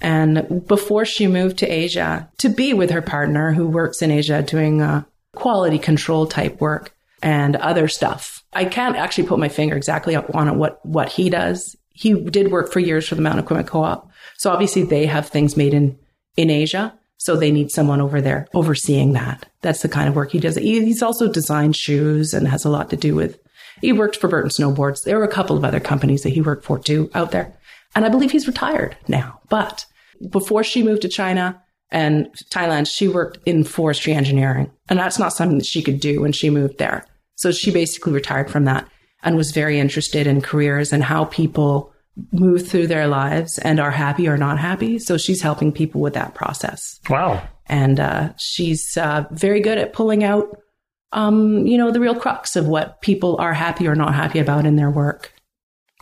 [0.01, 4.41] And before she moved to Asia to be with her partner who works in Asia
[4.41, 5.03] doing uh,
[5.35, 8.43] quality control type work and other stuff.
[8.53, 11.75] I can't actually put my finger exactly on what, what he does.
[11.91, 14.11] He did work for years for the Mountain Equipment Co-op.
[14.37, 15.97] So obviously they have things made in,
[16.35, 16.97] in Asia.
[17.25, 19.49] So they need someone over there overseeing that.
[19.61, 20.57] That's the kind of work he does.
[20.57, 23.39] He's also designed shoes and has a lot to do with,
[23.81, 25.03] he worked for Burton Snowboards.
[25.03, 27.51] There were a couple of other companies that he worked for too out there.
[27.95, 29.39] And I believe he's retired now.
[29.49, 29.87] But
[30.29, 31.59] before she moved to China
[31.89, 34.69] and Thailand, she worked in forestry engineering.
[34.87, 37.07] And that's not something that she could do when she moved there.
[37.37, 38.87] So she basically retired from that
[39.23, 41.91] and was very interested in careers and how people
[42.31, 44.99] move through their lives and are happy or not happy.
[44.99, 46.99] So she's helping people with that process.
[47.09, 47.47] Wow.
[47.67, 50.61] And uh, she's uh, very good at pulling out,
[51.11, 54.65] um, you know, the real crux of what people are happy or not happy about
[54.65, 55.33] in their work.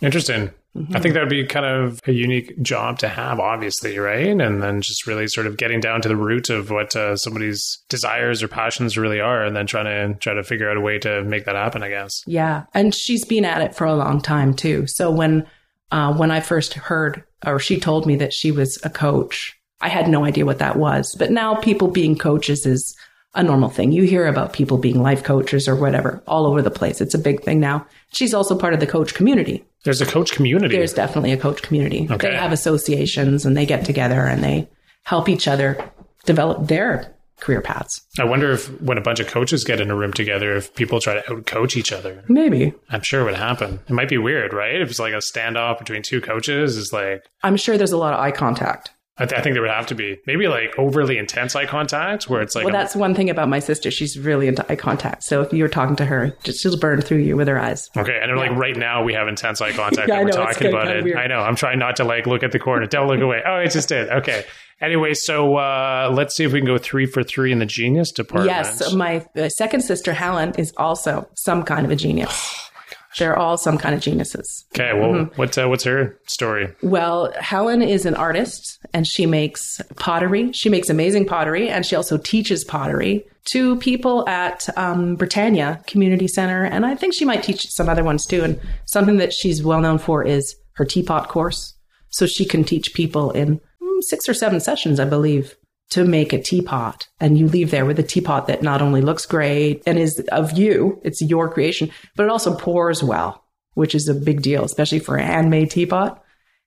[0.02, 0.52] Interesting.
[0.76, 0.96] Mm-hmm.
[0.96, 4.42] I think that would be kind of a unique job to have, obviously, right?
[4.42, 7.84] And then just really sort of getting down to the root of what uh, somebody's
[7.90, 10.98] desires or passions really are, and then trying to try to figure out a way
[10.98, 11.84] to make that happen.
[11.84, 12.24] I guess.
[12.26, 14.88] Yeah, and she's been at it for a long time too.
[14.88, 15.46] So when
[15.94, 19.90] uh, when I first heard, or she told me that she was a coach, I
[19.90, 21.14] had no idea what that was.
[21.14, 22.96] But now people being coaches is
[23.36, 23.92] a normal thing.
[23.92, 27.00] You hear about people being life coaches or whatever all over the place.
[27.00, 27.86] It's a big thing now.
[28.12, 29.64] She's also part of the coach community.
[29.84, 30.76] There's a coach community.
[30.76, 32.08] There's definitely a coach community.
[32.10, 32.32] Okay.
[32.32, 34.68] They have associations and they get together and they
[35.04, 35.92] help each other
[36.26, 38.02] develop their career paths.
[38.20, 41.00] I wonder if when a bunch of coaches get in a room together, if people
[41.00, 42.24] try to out coach each other.
[42.28, 42.74] Maybe.
[42.90, 43.80] I'm sure it would happen.
[43.88, 44.82] It might be weird, right?
[44.82, 48.14] If it's like a standoff between two coaches, is like I'm sure there's a lot
[48.14, 48.92] of eye contact.
[49.16, 50.18] I, th- I, think there would have to be.
[50.26, 53.60] Maybe like overly intense eye contact where it's like well that's one thing about my
[53.60, 53.92] sister.
[53.92, 55.24] She's really into eye contact.
[55.24, 57.92] So if you're talking to her just she'll burn through you with her eyes.
[57.96, 58.18] Okay.
[58.20, 58.38] And yeah.
[58.38, 61.04] like right now we have intense eye contact yeah, and we're know, talking about it.
[61.04, 61.18] weird.
[61.18, 61.40] i know.
[61.40, 62.88] I'm trying not to like look at the corner.
[62.88, 63.44] Don't look away.
[63.46, 64.10] Oh it just did.
[64.10, 64.46] Okay.
[64.82, 68.12] Anyway so uh, let's see if we can go three for three in the genius
[68.12, 68.50] department.
[68.50, 68.94] Yes.
[68.94, 72.60] My uh, second sister helen is also some kind of a genius
[73.18, 74.66] They're all some kind of geniuses.
[74.74, 76.74] Okay, well, what uh, what's her story?
[76.82, 80.52] Well, Helen is an artist and she makes pottery.
[80.52, 86.28] She makes amazing pottery and she also teaches pottery to people at um, Britannia Community
[86.28, 86.64] Center.
[86.64, 88.44] And I think she might teach some other ones too.
[88.44, 91.76] And something that she's well known for is her teapot course.
[92.10, 95.56] So she can teach people in mm, six or seven sessions, I believe,
[95.92, 97.08] to make a teapot.
[97.20, 100.58] And you leave there with a teapot that not only looks great and is of
[100.58, 103.44] you, it's your creation, but it also pours well,
[103.76, 106.24] which is a big deal, especially for a handmade teapot.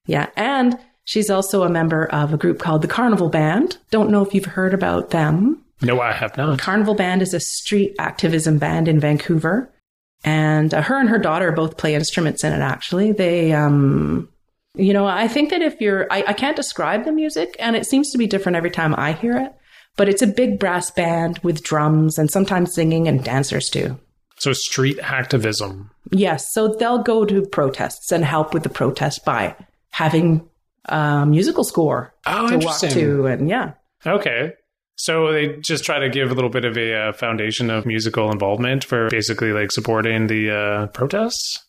[0.07, 0.29] Yeah.
[0.37, 3.79] And she's also a member of a group called the Carnival Band.
[3.91, 5.65] Don't know if you've heard about them.
[5.83, 6.59] No, I have not.
[6.59, 9.71] Carnival Band is a street activism band in Vancouver.
[10.25, 13.13] And uh, her and her daughter both play instruments in it, actually.
[13.13, 14.29] They, um,
[14.77, 17.87] you know, I think that if you're, I, I can't describe the music, and it
[17.87, 19.53] seems to be different every time I hear it,
[19.97, 23.99] but it's a big brass band with drums and sometimes singing and dancers too.
[24.39, 25.91] So street activism.
[26.11, 26.53] Yes.
[26.53, 29.57] So they'll go to protests and help with the protest by
[29.91, 30.47] having
[30.85, 33.27] a musical score Oh, to walk to.
[33.27, 33.73] And yeah.
[34.07, 34.53] Okay.
[34.97, 38.31] So they just try to give a little bit of a uh, foundation of musical
[38.31, 41.65] involvement for basically like supporting the uh, protests.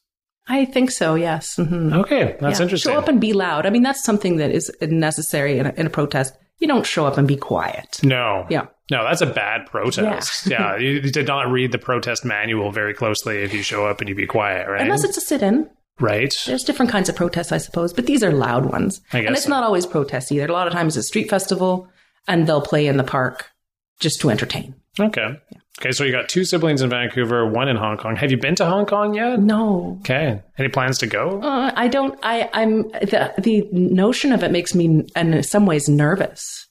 [0.50, 1.16] I think so.
[1.16, 1.56] Yes.
[1.58, 2.64] hmm Okay, that's Yeah.
[2.64, 2.94] interesting.
[2.94, 3.66] Show up and be loud.
[3.66, 6.34] I mean, that's something that is necessary in a, in a protest.
[6.60, 8.00] You don't show up and be quiet.
[8.04, 8.66] no, Yeah.
[8.90, 10.48] no, that's a bad protest.
[10.48, 10.78] Yeah, yeah.
[10.80, 13.44] you did not read the protest manual very closely.
[13.44, 14.82] If you show up and you be quiet, right?
[14.82, 15.70] Unless it's a sit in.
[16.00, 16.34] right.
[16.46, 19.02] There's different kinds of protests, I suppose, but these are loud ones.
[19.14, 19.50] I guess and it's so.
[19.52, 20.48] not always protests either.
[20.48, 21.88] A lot of times it's a street festival
[22.28, 23.52] and they'll play in the park
[24.00, 24.74] just to entertain.
[25.00, 25.40] Okay.
[25.80, 28.16] Okay, so you got two siblings in Vancouver, one in Hong Kong.
[28.16, 29.40] Have you been to Hong Kong yet?
[29.40, 29.98] No.
[30.02, 30.42] Okay.
[30.58, 31.40] Any plans to go?
[31.42, 35.88] Uh, I don't, I, I'm, the, the notion of it makes me in some ways
[35.88, 36.68] nervous.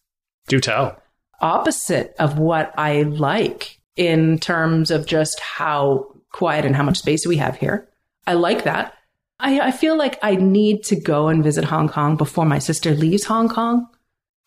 [0.48, 1.00] Do tell.
[1.40, 7.26] Opposite of what I like in terms of just how quiet and how much space
[7.26, 7.88] we have here.
[8.26, 8.94] I like that.
[9.38, 12.92] I, I feel like I need to go and visit Hong Kong before my sister
[12.92, 13.86] leaves Hong Kong.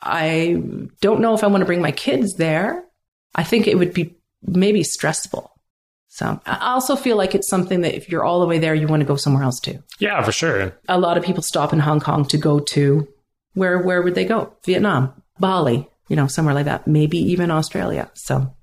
[0.02, 0.62] I
[1.00, 2.84] don't know if I want to bring my kids there.
[3.36, 5.52] I think it would be maybe stressful.
[6.08, 8.88] So I also feel like it's something that if you're all the way there, you
[8.88, 9.82] want to go somewhere else too.
[10.00, 10.74] Yeah, for sure.
[10.88, 13.08] A lot of people stop in Hong Kong to go to
[13.54, 14.54] where where would they go?
[14.66, 16.88] Vietnam, Bali, you know, somewhere like that.
[16.88, 18.10] Maybe even Australia.
[18.16, 18.54] So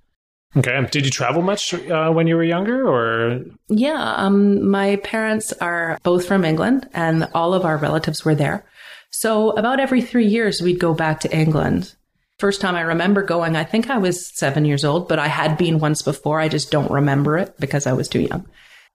[0.56, 0.86] Okay.
[0.90, 5.98] Did you travel much uh, when you were younger, or yeah, um, my parents are
[6.02, 8.64] both from England, and all of our relatives were there.
[9.10, 11.94] So about every three years, we'd go back to England.
[12.38, 15.56] First time I remember going, I think I was seven years old, but I had
[15.56, 16.38] been once before.
[16.38, 18.46] I just don't remember it because I was too young.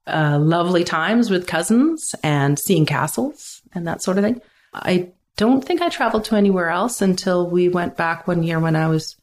[0.06, 4.40] Uh, lovely times with cousins and seeing castles and that sort of thing.
[4.72, 8.76] I don't think I traveled to anywhere else until we went back one year when
[8.76, 9.16] I was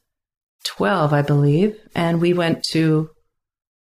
[0.64, 1.78] 12, I believe.
[1.94, 3.10] And we went to,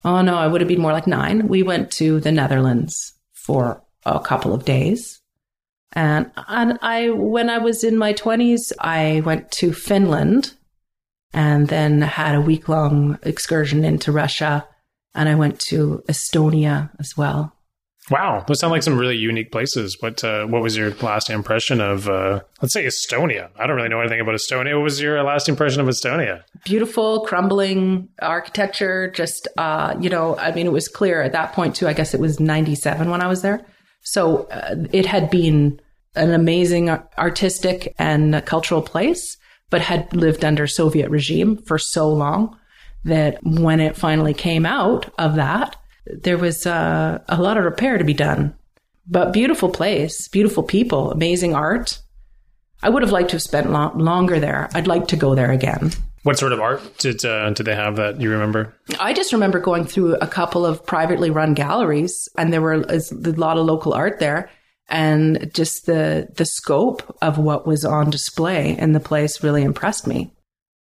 [0.05, 1.49] oh no, I would have been more like nine.
[1.49, 5.21] We went to the Netherlands for a couple of days.
[5.93, 10.55] And, and I, when I was in my 20s, I went to Finland
[11.33, 14.67] and then had a week long excursion into Russia.
[15.15, 17.55] And I went to Estonia as well.
[18.11, 19.97] wow, those sound like some really unique places.
[20.01, 23.51] What uh, what was your last impression of, uh, let's say Estonia?
[23.59, 24.75] I don't really know anything about Estonia.
[24.75, 26.45] What was your last impression of Estonia?
[26.65, 31.75] beautiful crumbling architecture just uh you know i mean it was clear at that point
[31.75, 33.65] too i guess it was 97 when i was there
[34.11, 35.81] so uh, it had been
[36.15, 39.37] an amazing artistic and cultural place
[39.71, 42.57] but had lived under soviet regime for so long
[43.05, 45.77] that when it finally came out of that
[46.11, 48.55] there was uh, a lot of repair to be done.
[49.07, 52.01] But beautiful place beautiful people amazing art.
[52.83, 54.69] I would have liked to have spent lo- longer there.
[54.75, 55.93] I'd like to go there again
[56.23, 58.75] What sort of art did uh, did they have that you remember?
[58.99, 63.01] I just remember going through a couple of privately run galleries, and there were a
[63.37, 64.51] lot of local art there,
[64.89, 70.07] and just the the scope of what was on display in the place really impressed
[70.07, 70.33] me.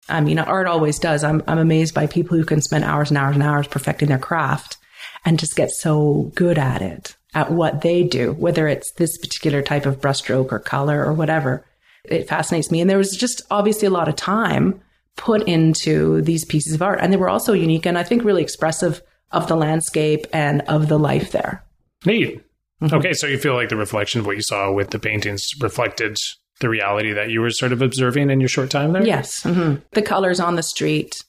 [0.08, 1.24] I mean, art always does.
[1.24, 4.18] I'm I'm amazed by people who can spend hours and hours and hours perfecting their
[4.18, 4.78] craft,
[5.26, 9.62] and just get so good at it, at what they do, whether it's this particular
[9.62, 11.66] type of brushstroke or color or whatever.
[12.06, 14.82] It fascinates me, and there was just obviously a lot of time
[15.18, 17.00] put into these pieces of art.
[17.02, 19.02] And they were also unique and I think really expressive
[19.32, 21.64] of the landscape and of the life there.
[22.06, 22.42] Neat.
[22.84, 26.18] Okay, so you feel like the reflection of what you saw with the paintings reflected
[26.60, 29.06] the reality that you were sort of observing in your short time there?
[29.06, 29.44] Yes.
[29.44, 31.24] hmm The colors on the street,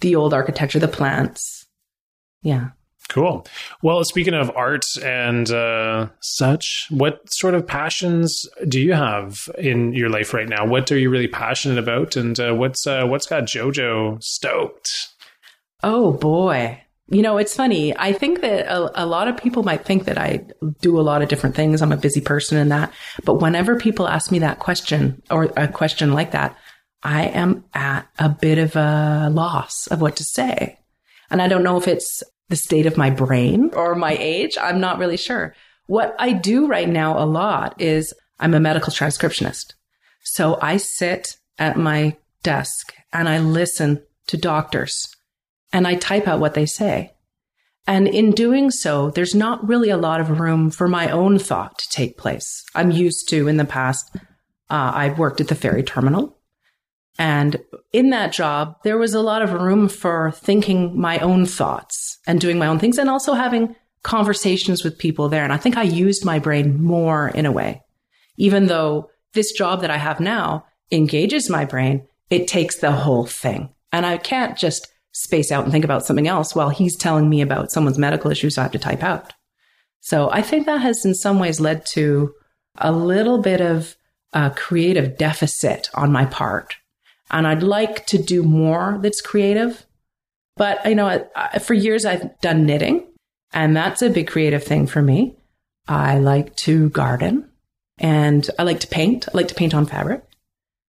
[0.00, 1.66] the old architecture, the plants.
[2.42, 2.70] Yeah.
[3.08, 3.46] Cool.
[3.82, 9.92] Well, speaking of art and uh, such, what sort of passions do you have in
[9.92, 10.66] your life right now?
[10.66, 14.90] What are you really passionate about, and uh, what's uh, what's got JoJo stoked?
[15.82, 16.80] Oh boy.
[17.08, 17.94] You know, it's funny.
[17.94, 20.46] I think that a, a, lot of people might think that I
[20.80, 21.82] do a lot of different things.
[21.82, 22.90] I'm a busy person in that.
[23.26, 26.56] But whenever people ask me that question or a question like that,
[27.02, 30.78] I am at a bit of a loss of what to say.
[31.30, 34.56] And I don't know if it's the state of my brain or my age.
[34.60, 35.54] I'm not really sure.
[35.86, 39.74] What I do right now a lot is I'm a medical transcriptionist.
[40.22, 45.08] So I sit at my desk and I listen to doctors
[45.72, 47.12] and I type out what they say.
[47.86, 51.78] And in doing so, there's not really a lot of room for my own thought
[51.78, 52.64] to take place.
[52.74, 54.10] I'm used to in the past,
[54.70, 56.38] uh, I've worked at the ferry terminal.
[57.18, 62.13] And in that job, there was a lot of room for thinking my own thoughts
[62.26, 65.44] and doing my own things and also having conversations with people there.
[65.44, 67.82] And I think I used my brain more in a way,
[68.36, 73.26] even though this job that I have now engages my brain, it takes the whole
[73.26, 73.70] thing.
[73.92, 77.40] And I can't just space out and think about something else while he's telling me
[77.40, 79.32] about someone's medical issues I have to type out.
[80.00, 82.34] So I think that has in some ways led to
[82.76, 83.96] a little bit of
[84.32, 86.76] a creative deficit on my part.
[87.30, 89.86] And I'd like to do more that's creative.
[90.56, 91.26] But, you know,
[91.60, 93.06] for years I've done knitting
[93.52, 95.36] and that's a big creative thing for me.
[95.86, 97.48] I like to garden
[97.98, 99.28] and I like to paint.
[99.28, 100.24] I like to paint on fabric.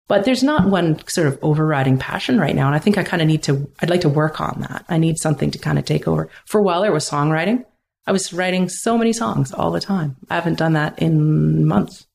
[0.08, 2.68] But there's not one sort of overriding passion right now.
[2.68, 4.86] And I think I kind of need to, I'd like to work on that.
[4.88, 6.30] I need something to kind of take over.
[6.46, 7.66] For a while, there was songwriting.
[8.06, 10.16] I was writing so many songs all the time.
[10.30, 12.06] I haven't done that in months.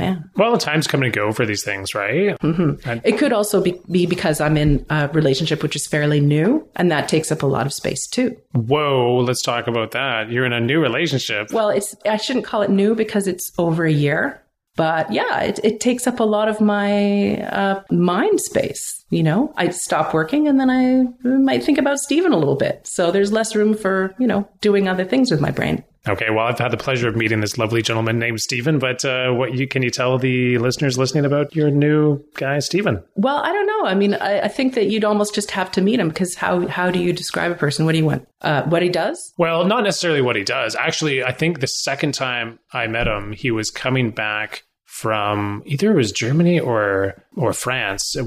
[0.00, 0.16] Yeah.
[0.36, 2.38] Well, the time's come and go for these things, right?
[2.40, 2.98] Mm-hmm.
[3.04, 6.90] it could also be, be, because I'm in a relationship which is fairly new, and
[6.90, 8.36] that takes up a lot of space too.
[8.52, 10.30] Whoa, let's talk about that.
[10.30, 11.52] You're in a new relationship.
[11.52, 14.42] Well, it's I shouldn't call it new because it's over a year.
[14.76, 19.04] But yeah, it, it takes up a lot of my uh, mind space.
[19.10, 22.86] You know, I stop working and then I might think about Stephen a little bit.
[22.86, 25.84] So there's less room for, you know, doing other things with my brain.
[26.08, 29.32] Okay, well, I've had the pleasure of meeting this lovely gentleman named Stephen, but uh,
[29.32, 33.02] what you can you tell the listeners listening about your new guy, Stephen?
[33.16, 33.84] Well, I don't know.
[33.84, 36.66] I mean, I, I think that you'd almost just have to meet him because how
[36.68, 37.84] how do you describe a person?
[37.84, 38.26] What do you want?
[38.40, 39.34] Uh, what he does?
[39.36, 40.74] Well, not necessarily what he does.
[40.74, 45.92] Actually, I think the second time I met him, he was coming back from either
[45.92, 48.22] it was Germany or or France, a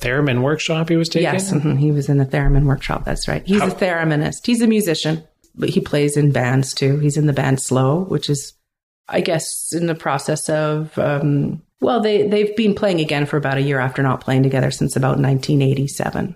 [0.00, 1.24] theremin workshop he was taking.
[1.24, 1.76] Yes, mm-hmm.
[1.76, 3.04] he was in the theremin workshop.
[3.04, 3.42] That's right.
[3.46, 4.46] He's How- a thereminist.
[4.46, 5.24] He's a musician
[5.58, 6.98] but he plays in bands too.
[6.98, 8.54] He's in the band Slow, which is,
[9.08, 10.96] I guess, in the process of.
[10.98, 14.70] Um, well, they they've been playing again for about a year after not playing together
[14.70, 16.34] since about 1987.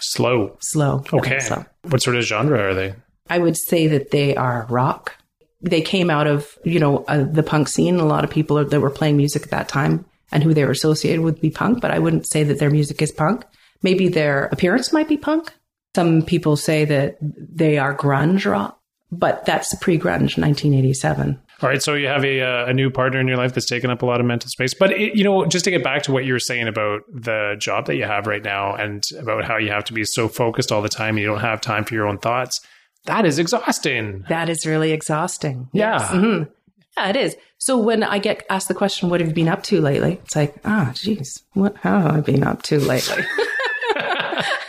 [0.00, 0.56] Slow.
[0.60, 1.04] Slow.
[1.12, 1.40] Okay.
[1.40, 1.64] Slow.
[1.82, 2.94] What sort of genre are they?
[3.30, 5.16] I would say that they are rock.
[5.60, 7.96] They came out of you know uh, the punk scene.
[7.96, 10.70] A lot of people that were playing music at that time and who they were
[10.70, 13.44] associated with be punk, but I wouldn't say that their music is punk.
[13.82, 15.52] Maybe their appearance might be punk.
[15.98, 18.78] Some people say that they are grunge rock,
[19.10, 21.40] but that's pre-grunge 1987.
[21.60, 23.90] All right, so you have a uh, a new partner in your life that's taken
[23.90, 24.74] up a lot of mental space.
[24.74, 27.56] But it, you know, just to get back to what you were saying about the
[27.58, 30.70] job that you have right now, and about how you have to be so focused
[30.70, 32.60] all the time, and you don't have time for your own thoughts.
[33.06, 34.24] That is exhausting.
[34.28, 35.68] That is really exhausting.
[35.72, 35.98] Yeah.
[35.98, 36.10] Yes.
[36.10, 36.50] Mm-hmm.
[36.96, 37.36] Yeah, it is.
[37.58, 40.36] So when I get asked the question, "What have you been up to lately?" It's
[40.36, 43.24] like, ah, oh, geez, what have I been up to lately?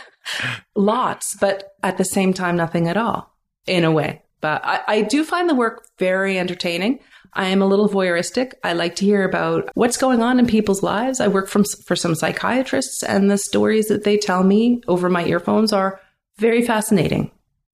[0.74, 3.34] lots, but at the same time, nothing at all
[3.66, 4.22] in a way.
[4.40, 7.00] But I, I do find the work very entertaining.
[7.32, 8.54] I am a little voyeuristic.
[8.64, 11.20] I like to hear about what's going on in people's lives.
[11.20, 15.24] I work from, for some psychiatrists, and the stories that they tell me over my
[15.24, 16.00] earphones are
[16.38, 17.30] very fascinating.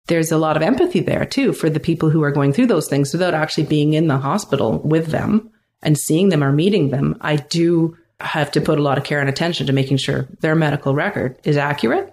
[0.08, 2.88] There's a lot of empathy there too for the people who are going through those
[2.88, 7.18] things without actually being in the hospital with them and seeing them or meeting them.
[7.22, 10.56] I do have to put a lot of care and attention to making sure their
[10.56, 12.13] medical record is accurate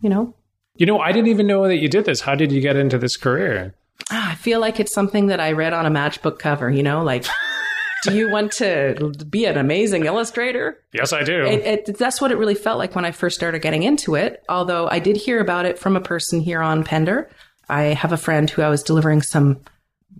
[0.00, 0.34] you know.
[0.74, 2.20] You know, I didn't even know that you did this.
[2.20, 3.74] How did you get into this career?
[4.10, 7.02] Ah, I feel like it's something that I read on a matchbook cover, you know,
[7.02, 7.26] like
[8.04, 10.80] do you want to be an amazing illustrator?
[10.92, 11.44] Yes, I do.
[11.44, 14.44] It, it, that's what it really felt like when I first started getting into it.
[14.48, 17.28] Although I did hear about it from a person here on Pender.
[17.68, 19.60] I have a friend who I was delivering some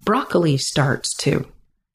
[0.05, 1.47] broccoli starts to.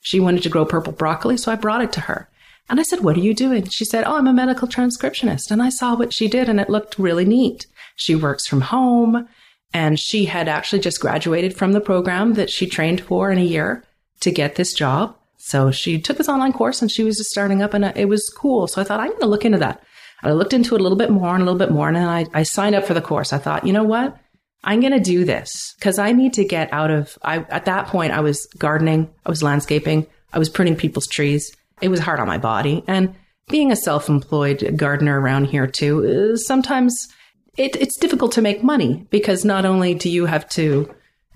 [0.02, 2.30] She wanted to grow purple broccoli, so I brought it to her.
[2.70, 3.68] And I said, What are you doing?
[3.68, 5.52] She said, Oh, I'm a medical transcriptionist.
[5.52, 7.68] And I saw what she did and it looked really neat.
[7.96, 9.28] She works from home
[9.74, 13.44] and she had actually just graduated from the program that she trained for in a
[13.44, 13.84] year
[14.22, 15.16] to get this job.
[15.38, 18.06] So she took this online course and she was just starting up and uh, it
[18.06, 18.68] was cool.
[18.68, 19.84] So I thought, I'm going to look into that.
[20.22, 21.88] And I looked into it a little bit more and a little bit more.
[21.88, 23.34] And then I, I signed up for the course.
[23.34, 24.18] I thought, you know what?
[24.64, 27.88] I'm going to do this because I need to get out of, I, at that
[27.88, 31.54] point, I was gardening, I was landscaping, I was pruning people's trees.
[31.82, 32.84] It was hard on my body.
[32.88, 33.14] And
[33.50, 37.10] being a self employed gardener around here too, uh, sometimes
[37.58, 40.94] it, it's difficult to make money because not only do you have to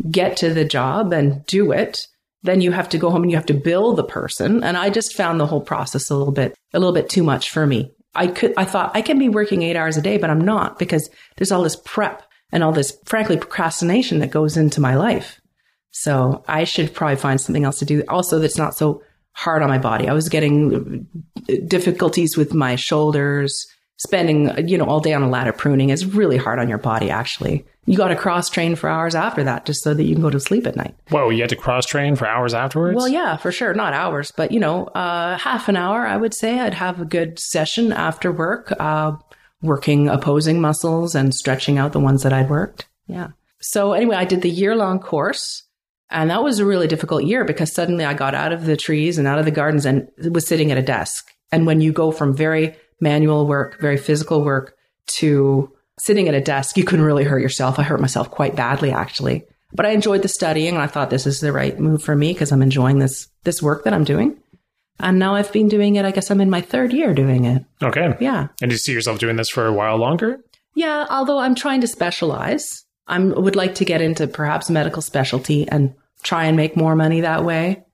[0.09, 2.07] get to the job and do it,
[2.43, 4.63] then you have to go home and you have to bill the person.
[4.63, 7.49] And I just found the whole process a little bit, a little bit too much
[7.49, 7.91] for me.
[8.15, 10.79] I could, I thought I can be working eight hours a day, but I'm not
[10.79, 15.39] because there's all this prep and all this, frankly, procrastination that goes into my life.
[15.91, 18.03] So I should probably find something else to do.
[18.07, 19.01] Also, that's not so
[19.33, 20.07] hard on my body.
[20.07, 21.07] I was getting
[21.67, 23.67] difficulties with my shoulders,
[23.97, 27.09] spending, you know, all day on a ladder pruning is really hard on your body,
[27.09, 27.65] actually.
[27.85, 30.29] You got to cross train for hours after that just so that you can go
[30.29, 30.95] to sleep at night.
[31.09, 32.95] Whoa, you had to cross train for hours afterwards?
[32.95, 33.73] Well, yeah, for sure.
[33.73, 36.59] Not hours, but, you know, uh, half an hour, I would say.
[36.59, 39.13] I'd have a good session after work, uh,
[39.61, 42.87] working opposing muscles and stretching out the ones that I'd worked.
[43.07, 43.29] Yeah.
[43.59, 45.63] So anyway, I did the year long course.
[46.09, 49.17] And that was a really difficult year because suddenly I got out of the trees
[49.17, 51.31] and out of the gardens and was sitting at a desk.
[51.51, 54.75] And when you go from very manual work, very physical work
[55.17, 57.79] to sitting at a desk, you can really hurt yourself.
[57.79, 59.45] I hurt myself quite badly, actually.
[59.73, 62.33] But I enjoyed the studying and I thought this is the right move for me
[62.33, 64.37] because I'm enjoying this, this work that I'm doing.
[64.99, 66.05] And now I've been doing it.
[66.05, 67.65] I guess I'm in my third year doing it.
[67.83, 68.15] Okay.
[68.19, 68.47] Yeah.
[68.61, 70.39] And do you see yourself doing this for a while longer?
[70.73, 71.05] Yeah.
[71.09, 72.83] Although I'm trying to specialize.
[73.07, 75.93] I would like to get into perhaps medical specialty and
[76.23, 77.85] try and make more money that way.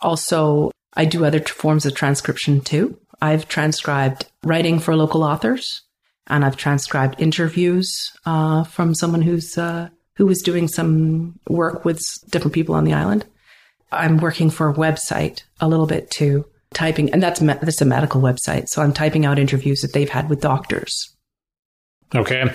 [0.00, 2.98] Also, I do other t- forms of transcription too.
[3.20, 5.82] I've transcribed writing for local authors,
[6.26, 12.00] and I've transcribed interviews uh, from someone who's uh, who was doing some work with
[12.30, 13.24] different people on the island.
[13.92, 17.84] I'm working for a website a little bit too, typing, and that's me- that's a
[17.84, 18.68] medical website.
[18.68, 21.14] So I'm typing out interviews that they've had with doctors.
[22.14, 22.50] Okay.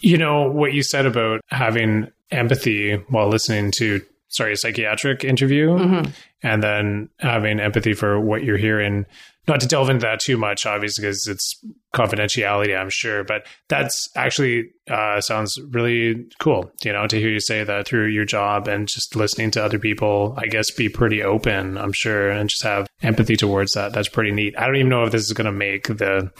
[0.00, 5.68] You know, what you said about having empathy while listening to, sorry, a psychiatric interview
[5.70, 6.10] Mm-hmm.
[6.42, 9.06] and then having empathy for what you're hearing.
[9.48, 11.54] Not to delve into that too much, obviously, because it's
[11.94, 17.40] confidentiality, I'm sure, but that's actually uh, sounds really cool, you know, to hear you
[17.40, 21.22] say that through your job and just listening to other people, I guess be pretty
[21.22, 23.92] open, I'm sure, and just have empathy towards that.
[23.92, 24.54] That's pretty neat.
[24.58, 26.30] I don't even know if this is going to make the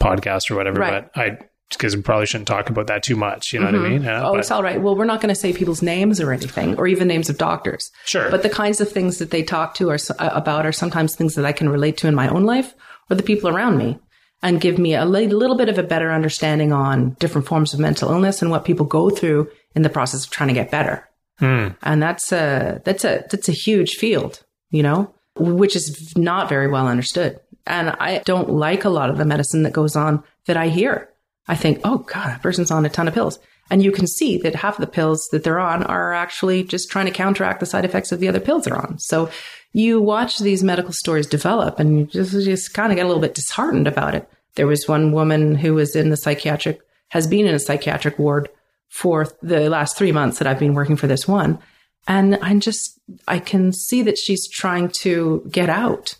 [0.00, 1.08] podcast or whatever, Right.
[1.12, 1.38] but I,
[1.70, 3.52] because we probably shouldn't talk about that too much.
[3.52, 4.02] You know what I mean?
[4.02, 4.80] Yeah, Oh, but- it's all right.
[4.80, 7.90] Well, we're not going to say people's names or anything, or even names of doctors.
[8.04, 8.30] Sure.
[8.30, 11.34] But the kinds of things that they talk to or uh, about are sometimes things
[11.34, 12.74] that I can relate to in my own life
[13.10, 13.98] or the people around me,
[14.42, 17.80] and give me a li- little bit of a better understanding on different forms of
[17.80, 21.08] mental illness and what people go through in the process of trying to get better.
[21.38, 21.68] Hmm.
[21.82, 26.68] And that's a that's a that's a huge field, you know, which is not very
[26.68, 27.40] well understood.
[27.66, 31.08] And I don't like a lot of the medicine that goes on that I hear.
[31.48, 33.38] I think, oh God, that person's on a ton of pills.
[33.70, 36.90] And you can see that half of the pills that they're on are actually just
[36.90, 38.98] trying to counteract the side effects of the other pills they're on.
[38.98, 39.30] So
[39.72, 43.20] you watch these medical stories develop and you just, just kind of get a little
[43.20, 44.28] bit disheartened about it.
[44.54, 46.80] There was one woman who was in the psychiatric,
[47.10, 48.48] has been in a psychiatric ward
[48.88, 51.58] for the last three months that I've been working for this one.
[52.06, 56.16] And I'm just, I can see that she's trying to get out,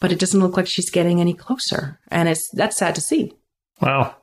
[0.00, 1.98] but it doesn't look like she's getting any closer.
[2.08, 3.32] And it's, that's sad to see.
[3.80, 4.14] Wow.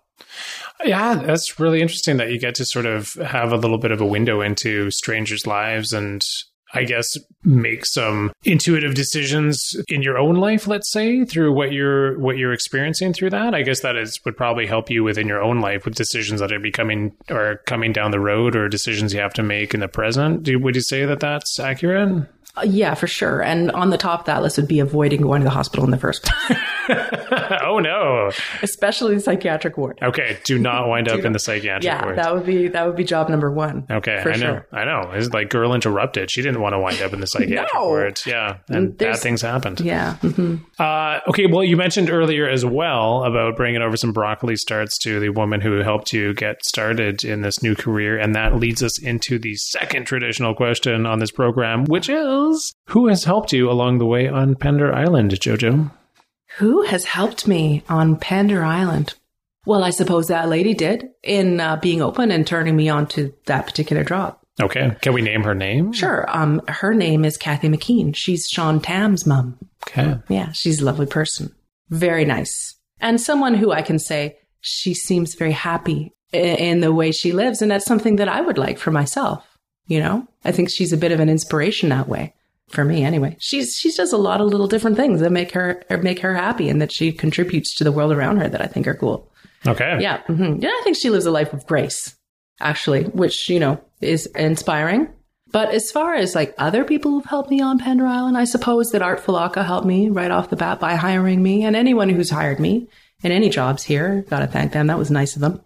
[0.83, 4.01] Yeah, that's really interesting that you get to sort of have a little bit of
[4.01, 6.21] a window into strangers' lives and
[6.73, 12.19] I guess make some intuitive decisions in your own life, let's say, through what you're
[12.19, 13.55] what you're experiencing through that.
[13.55, 16.51] I guess that is would probably help you within your own life with decisions that
[16.51, 19.87] are becoming or coming down the road or decisions you have to make in the
[19.87, 20.43] present.
[20.43, 22.27] Do, would you say that that's accurate?
[22.57, 23.41] Uh, yeah, for sure.
[23.41, 25.91] And on the top of that list would be avoiding going to the hospital in
[25.91, 26.59] the first place,
[27.63, 28.31] oh no.
[28.61, 29.99] especially the psychiatric ward.
[30.01, 32.17] Okay, do not wind up in the psychiatric Yeah, ward.
[32.17, 33.85] that would be that would be job number one.
[33.91, 34.67] Okay, I know, sure.
[34.71, 35.11] I know.
[35.13, 36.31] It's like girl interrupted.
[36.31, 37.87] She didn't want to wind up in the psychiatric No.
[37.87, 38.21] ward.
[38.25, 39.81] Yeah, and bad things happened.
[39.81, 40.15] Yeah.
[40.17, 44.97] hmm Uh, okay, well, you mentioned earlier as well about bringing over some broccoli starts
[44.99, 48.81] to the woman who helped you get started in this new career, and that leads
[48.83, 52.44] us into the second traditional question on this program, which is
[52.87, 55.91] who has helped you along the way on Pender Island, Jojo?
[56.57, 59.13] Who has helped me on Pender Island?
[59.65, 63.33] Well, I suppose that lady did in uh, being open and turning me on to
[63.45, 64.37] that particular job.
[64.61, 65.91] Okay, can we name her name?
[65.91, 66.25] Sure.
[66.29, 68.15] Um, her name is Kathy McKean.
[68.15, 69.57] She's Sean Tam's mom.
[69.87, 70.17] Okay.
[70.29, 71.53] Yeah, she's a lovely person.
[71.89, 72.75] Very nice.
[73.01, 77.61] And someone who I can say she seems very happy in the way she lives.
[77.61, 79.45] And that's something that I would like for myself.
[79.87, 82.33] You know, I think she's a bit of an inspiration that way
[82.69, 83.37] for me anyway.
[83.39, 86.69] She's, she does a lot of little different things that make her, make her happy
[86.69, 89.31] and that she contributes to the world around her that I think are cool.
[89.67, 89.97] Okay.
[89.99, 90.21] Yeah.
[90.23, 90.69] hmm Yeah.
[90.69, 92.15] I think she lives a life of grace,
[92.59, 95.09] actually, which, you know, is inspiring.
[95.51, 98.89] But as far as like other people who've helped me on Pender Island, I suppose
[98.91, 102.29] that Art Falaka helped me right off the bat by hiring me and anyone who's
[102.29, 102.87] hired me
[103.23, 104.25] in any jobs here.
[104.29, 104.87] Got to thank them.
[104.87, 105.61] That was nice of them.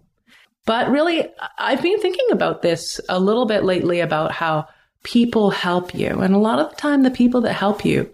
[0.65, 4.67] But really, I've been thinking about this a little bit lately about how
[5.03, 6.19] people help you.
[6.19, 8.13] And a lot of the time, the people that help you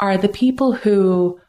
[0.00, 1.40] are the people who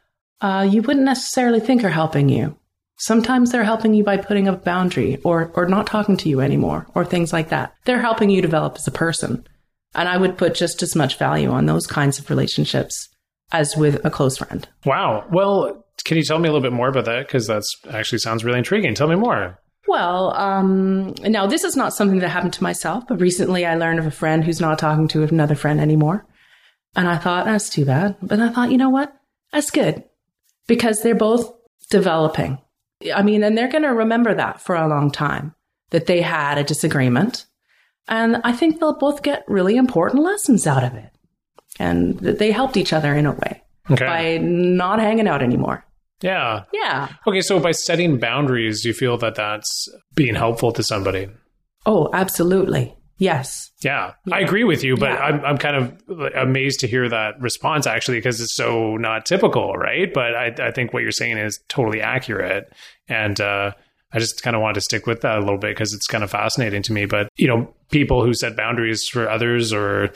[0.42, 2.56] uh, you wouldn't necessarily think are helping you.
[2.98, 6.40] Sometimes they're helping you by putting up a boundary or, or not talking to you
[6.40, 7.74] anymore or things like that.
[7.84, 9.46] They're helping you develop as a person.
[9.94, 13.10] And I would put just as much value on those kinds of relationships
[13.52, 14.68] as with a close friend.
[14.86, 15.26] Wow.
[15.32, 17.28] Well, can you tell me a little bit more about that?
[17.28, 18.96] Because that actually sounds really intriguing.
[18.96, 19.60] Tell me more.
[19.88, 24.00] Well, um, now this is not something that happened to myself, but recently I learned
[24.00, 26.26] of a friend who's not talking to another friend anymore.
[26.96, 28.16] And I thought, that's too bad.
[28.22, 29.16] But I thought, you know what?
[29.52, 30.04] That's good
[30.68, 31.54] because they're both
[31.90, 32.60] developing.
[33.14, 35.54] I mean, and they're going to remember that for a long time
[35.92, 37.46] that they had a disagreement.
[38.08, 41.12] And I think they'll both get really important lessons out of it.
[41.78, 43.62] And that they helped each other in a way
[43.92, 44.06] Okay.
[44.06, 45.86] by not hanging out anymore.
[46.22, 46.64] Yeah.
[46.74, 47.10] Yeah.
[47.28, 47.42] Okay.
[47.42, 51.28] So by setting boundaries, you feel that that's being helpful to somebody.
[51.86, 52.96] Oh, absolutely.
[53.18, 53.72] Yes.
[53.82, 55.20] Yeah, I agree with you, but Yeah.
[55.20, 59.74] I'm I'm kind of amazed to hear that response actually because it's so not typical,
[59.74, 60.14] right?
[60.14, 62.74] But I I think what you're saying is totally accurate,
[63.08, 63.72] and uh,
[64.12, 66.26] I just kind of wanted to stick with that a little bit because it's kind
[66.26, 67.06] of fascinating to me.
[67.06, 70.10] But you know, people who set boundaries for others or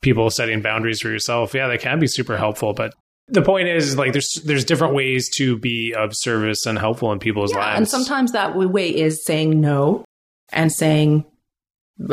[0.00, 2.94] people setting boundaries for yourself, yeah, they can be super helpful, but.
[3.30, 7.18] The point is, like, there's there's different ways to be of service and helpful in
[7.18, 7.76] people's Yeah, lives.
[7.78, 10.04] and sometimes that way is saying no
[10.52, 11.24] and saying,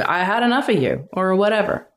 [0.05, 1.88] I had enough of you or whatever.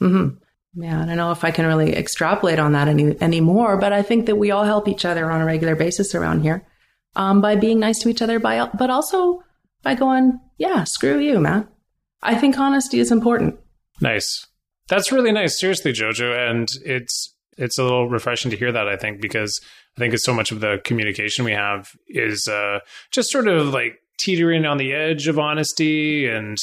[0.00, 0.36] mm-hmm.
[0.76, 4.02] Yeah, I don't know if I can really extrapolate on that any anymore, but I
[4.02, 6.66] think that we all help each other on a regular basis around here
[7.14, 9.42] um, by being nice to each other, by but also
[9.82, 11.68] by going, yeah, screw you, man.
[12.22, 13.56] I think honesty is important.
[14.00, 14.46] Nice.
[14.88, 15.58] That's really nice.
[15.60, 16.34] Seriously, Jojo.
[16.50, 19.60] And it's it's a little refreshing to hear that, I think, because
[19.96, 22.80] I think it's so much of the communication we have is uh,
[23.10, 26.26] just sort of like teetering on the edge of honesty.
[26.28, 26.56] And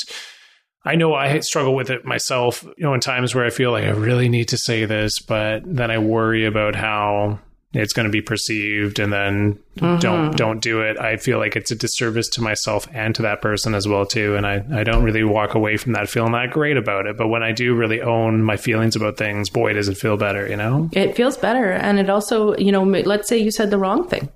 [0.84, 3.86] I know I struggle with it myself, you know, in times where I feel like
[3.86, 7.39] I really need to say this, but then I worry about how
[7.74, 9.58] it's going to be perceived and then
[10.00, 13.42] don't don't do it i feel like it's a disservice to myself and to that
[13.42, 16.52] person as well too and i i don't really walk away from that feeling that
[16.52, 19.88] great about it but when i do really own my feelings about things boy does
[19.88, 23.38] it feel better you know It feels better, and it also, you know, let's say
[23.38, 24.30] you said the wrong thing,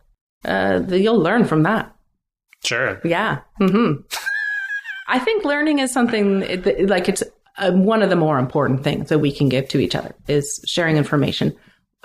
[0.46, 1.94] uh, you'll learn from that.
[2.64, 3.40] sure Yeah.
[3.60, 4.02] mm-hmm.
[5.08, 6.40] I think learning is something
[6.88, 7.24] like it's
[7.58, 10.64] uh, one of the more important things that we can give to each other is
[10.66, 11.56] sharing information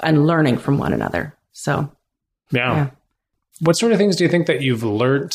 [0.03, 1.37] and learning from one another.
[1.53, 1.91] So,
[2.51, 2.75] yeah.
[2.75, 2.91] Yeah.
[3.61, 5.35] what sort of things do you think that you've learnt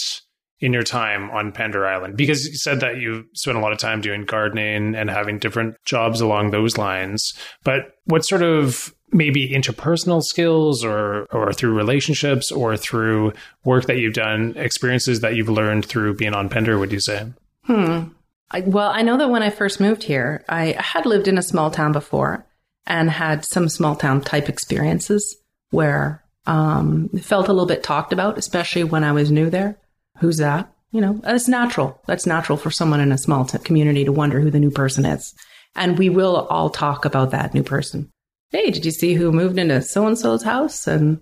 [0.59, 2.17] in your time on Pender Island?
[2.17, 5.75] Because you said that you spent a lot of time doing gardening and having different
[5.85, 7.33] jobs along those lines.
[7.63, 13.97] But what sort of maybe interpersonal skills or or through relationships or through work that
[13.97, 17.31] you've done, experiences that you've learned through being on Pender, would you say?
[17.63, 18.03] hmm.
[18.51, 21.41] I, well, I know that when I first moved here, I had lived in a
[21.41, 22.45] small town before
[22.87, 25.35] and had some small town type experiences
[25.71, 29.77] where um, felt a little bit talked about, especially when I was new there.
[30.19, 30.71] Who's that?
[30.91, 31.99] You know, that's natural.
[32.05, 35.05] That's natural for someone in a small t- community to wonder who the new person
[35.05, 35.33] is.
[35.75, 38.09] And we will all talk about that new person.
[38.51, 40.87] Hey, did you see who moved into so and so's house?
[40.87, 41.19] And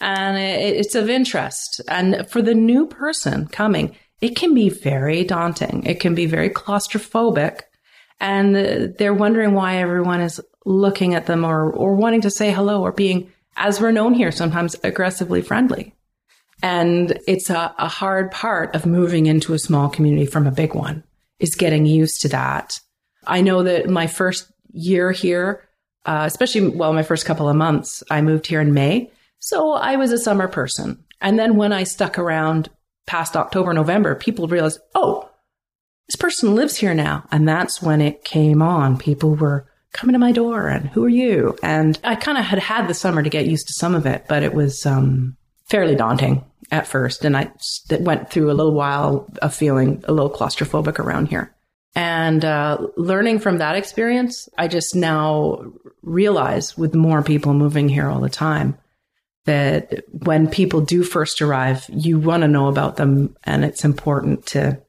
[0.00, 1.80] and it, it's of interest.
[1.88, 5.84] And for the new person coming, it can be very daunting.
[5.84, 7.62] It can be very claustrophobic.
[8.20, 12.82] And they're wondering why everyone is looking at them or, or wanting to say hello
[12.82, 15.94] or being, as we're known here, sometimes aggressively friendly.
[16.62, 20.74] And it's a, a hard part of moving into a small community from a big
[20.74, 21.04] one
[21.38, 22.80] is getting used to that.
[23.26, 25.68] I know that my first year here,
[26.06, 29.10] uh, especially, well, my first couple of months, I moved here in May.
[29.38, 31.04] So I was a summer person.
[31.20, 32.70] And then when I stuck around
[33.06, 35.25] past October, November, people realized, oh,
[36.08, 37.24] this person lives here now.
[37.30, 38.98] And that's when it came on.
[38.98, 41.56] People were coming to my door and who are you?
[41.62, 44.26] And I kind of had had the summer to get used to some of it,
[44.28, 47.24] but it was um, fairly daunting at first.
[47.24, 47.50] And I
[48.00, 51.54] went through a little while of feeling a little claustrophobic around here.
[51.94, 58.08] And uh, learning from that experience, I just now realize with more people moving here
[58.10, 58.76] all the time
[59.46, 63.34] that when people do first arrive, you want to know about them.
[63.44, 64.82] And it's important to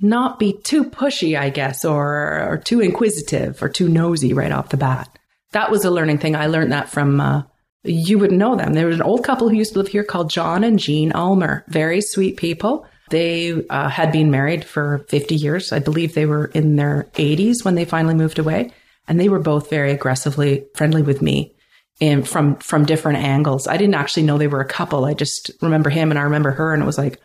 [0.00, 4.70] not be too pushy, I guess, or, or too inquisitive or too nosy right off
[4.70, 5.08] the bat.
[5.52, 6.34] That was a learning thing.
[6.34, 7.42] I learned that from, uh,
[7.84, 8.74] you would know them.
[8.74, 11.64] There was an old couple who used to live here called John and Jean Ulmer.
[11.68, 12.86] Very sweet people.
[13.10, 15.72] They uh, had been married for 50 years.
[15.72, 18.72] I believe they were in their 80s when they finally moved away.
[19.06, 21.54] And they were both very aggressively friendly with me
[22.00, 23.66] in, from, from different angles.
[23.66, 25.04] I didn't actually know they were a couple.
[25.04, 27.20] I just remember him and I remember her and it was like,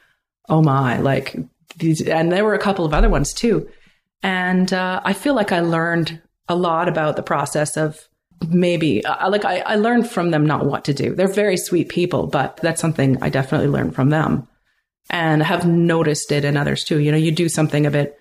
[0.50, 1.36] oh my, like
[1.76, 3.70] these, and there were a couple of other ones too.
[4.24, 8.08] And uh, I feel like I learned a lot about the process of
[8.50, 11.14] maybe uh, like I, I learned from them not what to do.
[11.14, 14.48] They're very sweet people, but that's something I definitely learned from them
[15.10, 17.00] and have noticed it in others too.
[17.00, 18.18] You know, you do something a bit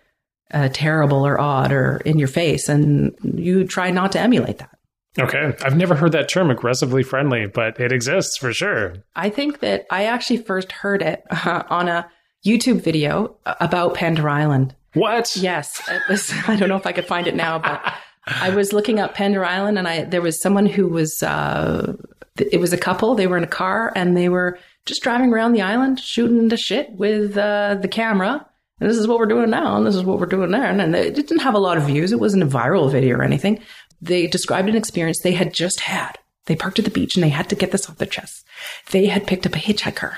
[0.53, 4.71] uh, terrible or odd or in your face, and you try not to emulate that.
[5.19, 5.55] Okay.
[5.65, 8.97] I've never heard that term aggressively friendly, but it exists for sure.
[9.15, 12.09] I think that I actually first heard it uh, on a
[12.47, 14.75] YouTube video about Pender Island.
[14.95, 15.37] What?
[15.37, 15.81] Yes.
[15.89, 17.83] It was, I don't know if I could find it now, but
[18.27, 21.95] I was looking up Pender Island and I, there was someone who was, uh,
[22.39, 23.15] it was a couple.
[23.15, 26.57] They were in a car and they were just driving around the island shooting the
[26.57, 28.47] shit with uh, the camera.
[28.79, 30.67] And this is what we're doing now, and this is what we're doing there.
[30.67, 32.13] And it didn't have a lot of views.
[32.13, 33.59] It wasn't a viral video or anything.
[34.03, 36.19] They described an experience they had just had.
[36.45, 38.45] They parked at the beach and they had to get this off their chest.
[38.91, 40.17] They had picked up a hitchhiker,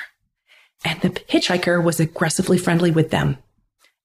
[0.84, 3.38] and the hitchhiker was aggressively friendly with them.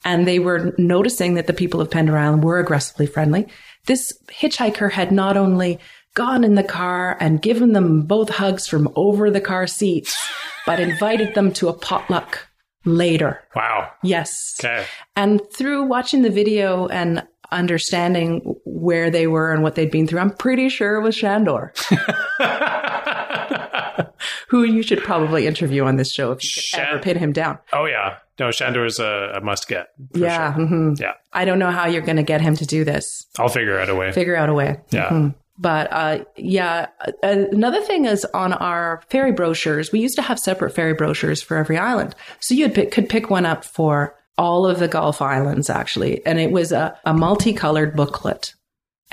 [0.06, 3.48] And they were noticing that the people of Pender Island were aggressively friendly.
[3.86, 5.80] This hitchhiker had not only
[6.14, 10.16] gone in the car and given them both hugs from over the car seats,
[10.66, 12.48] but invited them to a potluck
[12.86, 13.42] later.
[13.56, 13.92] Wow.
[14.04, 14.56] Yes.
[14.60, 14.86] Okay.
[15.16, 20.20] And through watching the video and understanding where they were and what they'd been through,
[20.20, 21.74] I'm pretty sure it was Shandor.
[24.50, 27.60] Who you should probably interview on this show if you could ever pin him down.
[27.74, 28.18] Oh, yeah.
[28.39, 29.88] No, Shandor's a, a must get.
[30.14, 30.56] for Yeah.
[30.56, 30.66] sure.
[30.66, 31.00] mhm.
[31.00, 31.14] Yeah.
[31.34, 33.26] I don't know how you're going to get him to do this.
[33.38, 34.12] I'll figure out a way.
[34.12, 34.80] Figure out a way.
[34.91, 35.10] Yeah.
[35.10, 35.36] Mhm.
[35.60, 36.88] But uh, yeah,
[37.22, 41.58] another thing is on our ferry brochures, we used to have separate ferry brochures for
[41.58, 42.16] every island.
[42.39, 46.26] So you pick, could pick one up for all of the Gulf Islands, actually.
[46.26, 48.56] And it was a, a multicolored booklet.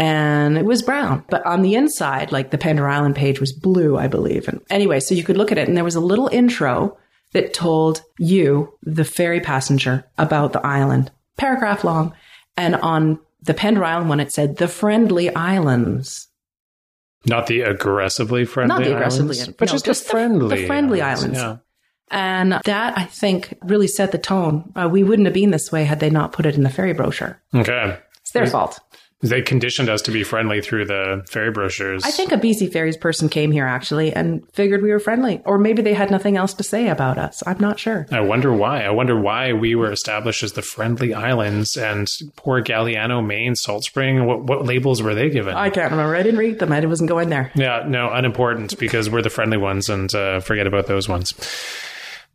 [0.01, 3.98] And it was brown, but on the inside, like the Pender Island page was blue,
[3.98, 4.48] I believe.
[4.48, 6.96] And anyway, so you could look at it, and there was a little intro
[7.32, 12.14] that told you, the ferry passenger, about the island, paragraph long.
[12.57, 16.28] And on the Pender Island one, it said the friendly islands.
[17.26, 20.61] Not the aggressively friendly Not the aggressively, islands, but no, just, just the the- friendly
[20.62, 21.38] the friendly islands.
[21.38, 21.57] Yeah.
[22.11, 24.72] And that, I think, really set the tone.
[24.74, 26.94] Uh, we wouldn't have been this way had they not put it in the ferry
[26.94, 27.40] brochure.
[27.55, 27.98] Okay.
[28.22, 28.80] It's their fault.
[29.23, 32.03] They conditioned us to be friendly through the ferry brochures.
[32.05, 35.43] I think a BC Ferries person came here actually and figured we were friendly.
[35.45, 37.43] Or maybe they had nothing else to say about us.
[37.47, 38.07] I'm not sure.
[38.11, 38.83] I wonder why.
[38.83, 43.85] I wonder why we were established as the friendly islands and poor Galiano, Mayne, Salt
[43.85, 44.25] Spring.
[44.25, 45.55] What, what labels were they given?
[45.55, 46.16] I can't remember.
[46.16, 46.73] I didn't read them.
[46.73, 47.53] I wasn't going there.
[47.55, 51.35] yeah, no, unimportant because we're the friendly ones and uh, forget about those ones.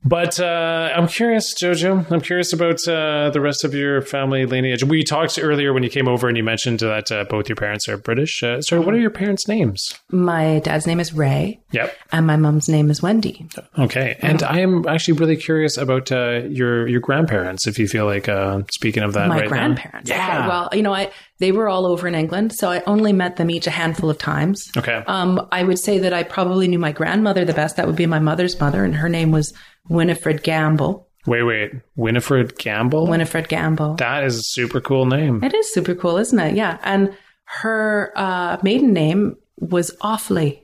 [0.08, 2.10] But uh, I'm curious, Jojo.
[2.12, 4.84] I'm curious about uh, the rest of your family lineage.
[4.84, 7.89] We talked earlier when you came over and you mentioned that uh, both your parents
[7.89, 8.43] are British.
[8.43, 9.99] Uh, so, what are your parents' names?
[10.12, 11.97] My dad's name is Ray Yep.
[12.12, 13.47] and my mom's name is Wendy.
[13.80, 14.16] Okay.
[14.22, 17.66] And I am actually really curious about uh, your your grandparents.
[17.66, 19.49] If you feel like uh, speaking of that, my right now.
[19.49, 20.08] grandparents.
[20.10, 20.39] Yeah.
[20.39, 23.38] Okay, well, you know, I they were all over in England, so I only met
[23.38, 24.70] them each a handful of times.
[24.78, 25.03] Okay.
[25.08, 27.76] Um, I would say that I probably knew my grandmother the best.
[27.78, 29.51] That would be my mother's mother, and her name was
[29.90, 31.08] Winifred Gamble.
[31.28, 31.72] Wait, wait.
[31.96, 33.08] Winifred Gamble?
[33.08, 33.96] Winifred Gamble.
[33.96, 35.44] that is a super cool name.
[35.44, 36.56] It is super cool, isn't it?
[36.56, 36.78] Yeah.
[36.84, 37.16] And
[37.46, 40.62] her uh, maiden name was Offley.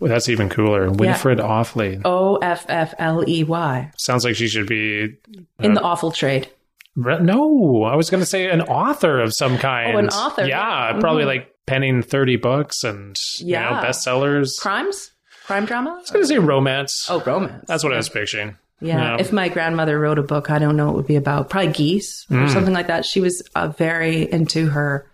[0.00, 0.90] Well, that's even cooler.
[0.90, 2.02] Winifred Offley.
[2.04, 3.90] O F F L E Y.
[3.96, 5.16] Sounds like she should be.
[5.60, 6.50] In the awful trade.
[6.96, 9.94] Re- No, I was going to say an author of some kind.
[9.94, 11.00] Oh, an author, Yeah, yeah.
[11.00, 11.28] probably Mhm.
[11.28, 13.70] like penning 30 books and Yeah.
[13.70, 14.48] you know, bestsellers.
[14.60, 15.12] Crimes?
[15.46, 15.90] Crime drama?
[15.90, 17.06] I was going to say romance.
[17.10, 17.64] Oh, romance.
[17.66, 18.56] That's what I was picturing.
[18.80, 18.96] Yeah.
[18.98, 19.16] Yeah.
[19.20, 21.50] If my grandmother wrote a book, I don't know what it would be about.
[21.50, 22.50] Probably geese or Mm.
[22.52, 23.04] something like that.
[23.04, 25.06] She was uh, very into her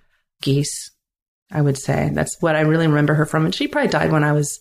[0.42, 0.90] geese,
[1.52, 2.10] I would say.
[2.12, 3.44] That's what I really remember her from.
[3.44, 4.58] And she probably died when I was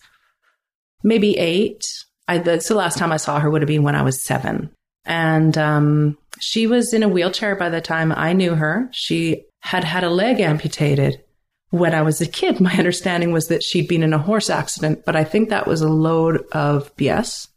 [1.03, 1.83] maybe eight.
[2.27, 4.71] I, that's the last time I saw her would have been when I was seven.
[5.05, 8.89] And um, she was in a wheelchair by the time I knew her.
[8.91, 11.23] She had had a leg amputated
[11.71, 12.59] when I was a kid.
[12.59, 15.81] My understanding was that she'd been in a horse accident, but I think that was
[15.81, 17.47] a load of BS.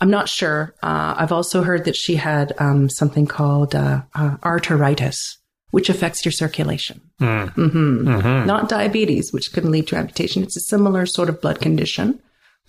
[0.00, 0.74] I'm not sure.
[0.82, 5.36] Uh, I've also heard that she had um, something called uh, uh, arteritis,
[5.72, 7.00] which affects your circulation.
[7.20, 7.50] Mm.
[7.50, 8.46] hmm Mhm.
[8.46, 10.42] Not diabetes, which can lead to amputation.
[10.42, 12.18] It's a similar sort of blood condition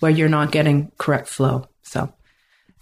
[0.00, 1.66] where you're not getting correct flow.
[1.82, 2.12] So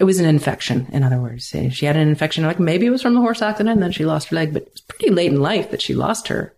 [0.01, 1.45] it was an infection, in other words.
[1.71, 4.05] She had an infection, like maybe it was from the horse accident, and then she
[4.05, 6.55] lost her leg, but it's pretty late in life that she lost her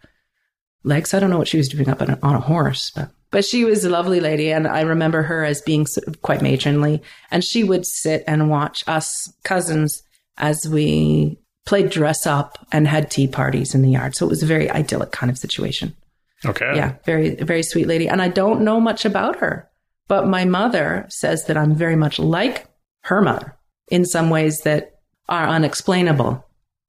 [0.84, 1.14] legs.
[1.14, 3.46] I don't know what she was doing up on a, on a horse, but but
[3.46, 7.02] she was a lovely lady, and I remember her as being sort of quite matronly.
[7.30, 10.02] And she would sit and watch us cousins
[10.36, 14.14] as we played dress up and had tea parties in the yard.
[14.14, 15.96] So it was a very idyllic kind of situation.
[16.44, 16.72] Okay.
[16.74, 18.08] Yeah, very very sweet lady.
[18.08, 19.70] And I don't know much about her,
[20.08, 22.66] but my mother says that I'm very much like
[23.04, 23.56] her mother
[23.88, 26.44] in some ways that are unexplainable.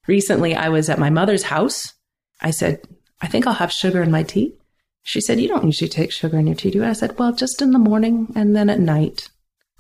[0.07, 1.93] Recently, I was at my mother's house.
[2.41, 2.81] I said,
[3.23, 4.53] I think I'll have sugar in my tea.
[5.01, 6.85] She said, You don't usually take sugar in your tea, do you?
[6.85, 9.29] I said, Well, just in the morning and then at night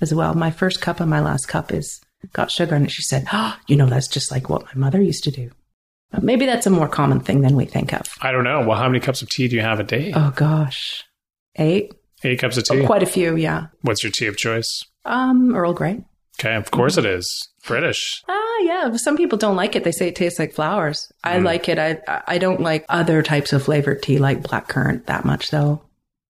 [0.01, 0.33] as well.
[0.33, 2.91] My first cup and my last cup is got sugar in it.
[2.91, 5.51] She said, Oh, you know, that's just like what my mother used to do.
[6.11, 8.07] But maybe that's a more common thing than we think of.
[8.21, 8.65] I don't know.
[8.65, 10.13] Well, how many cups of tea do you have a day?
[10.15, 11.03] Oh, gosh.
[11.57, 11.93] Eight?
[12.23, 12.81] Eight cups of tea?
[12.81, 13.67] Oh, quite a few, yeah.
[13.81, 14.83] What's your tea of choice?
[15.05, 16.01] Um, Earl Grey.
[16.39, 17.49] Okay, of course it is.
[17.65, 18.21] British.
[18.27, 18.95] Ah, yeah.
[18.97, 19.83] Some people don't like it.
[19.83, 21.11] They say it tastes like flowers.
[21.23, 21.43] I Mm.
[21.45, 21.79] like it.
[21.79, 25.81] I I don't like other types of flavored tea like blackcurrant that much though.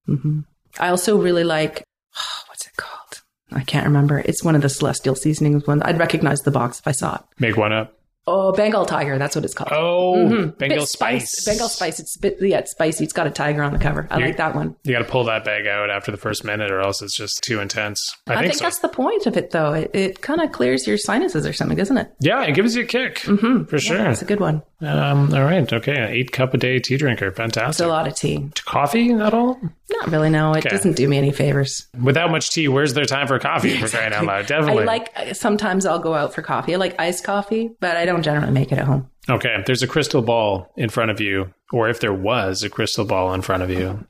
[0.05, 0.41] hmm
[0.79, 1.83] I also really like
[2.47, 3.21] what's it called?
[3.51, 4.19] I can't remember.
[4.19, 5.81] It's one of the celestial seasonings ones.
[5.85, 7.21] I'd recognize the box if I saw it.
[7.39, 7.93] Make one up.
[8.25, 9.17] Oh, Bengal tiger.
[9.17, 9.69] That's what it's called.
[9.73, 10.57] Oh, Mhm.
[10.57, 11.43] Bengal spice.
[11.45, 11.99] Bengal spice.
[11.99, 13.03] It's a bit yeah, it's spicy.
[13.03, 14.07] It's got a tiger on the cover.
[14.09, 14.75] I You- like that one.
[14.83, 17.43] You got to pull that bag out after the first minute, or else it's just
[17.43, 18.15] too intense.
[18.27, 18.63] I, I, think, think, so.
[18.63, 19.73] that's the point of it, though.
[19.73, 22.11] It, it kind of clears your sinuses or something, doesn't it?
[22.21, 23.65] Yeah, it gives you a kick Mm-hmm.
[23.65, 23.97] for sure.
[23.97, 24.61] That's a good one.
[24.81, 27.85] Um, all right, okay, an eight cup a day tea drinker, It's fantastic.
[27.85, 28.49] a lot of tea.
[28.65, 29.57] Coffee at all?
[29.91, 30.29] Not really.
[30.29, 30.69] No, it Okay.
[30.69, 31.87] doesn't do me any favors.
[32.01, 33.77] Without much tea, where's there time for coffee?
[33.79, 36.73] For crying out loud, I like sometimes I'll go out for coffee.
[36.73, 39.09] I like iced coffee, but I don't generally make it at home.
[39.29, 43.05] Okay, there's a crystal ball in front of you, or if there was a crystal
[43.05, 44.05] ball in front of you,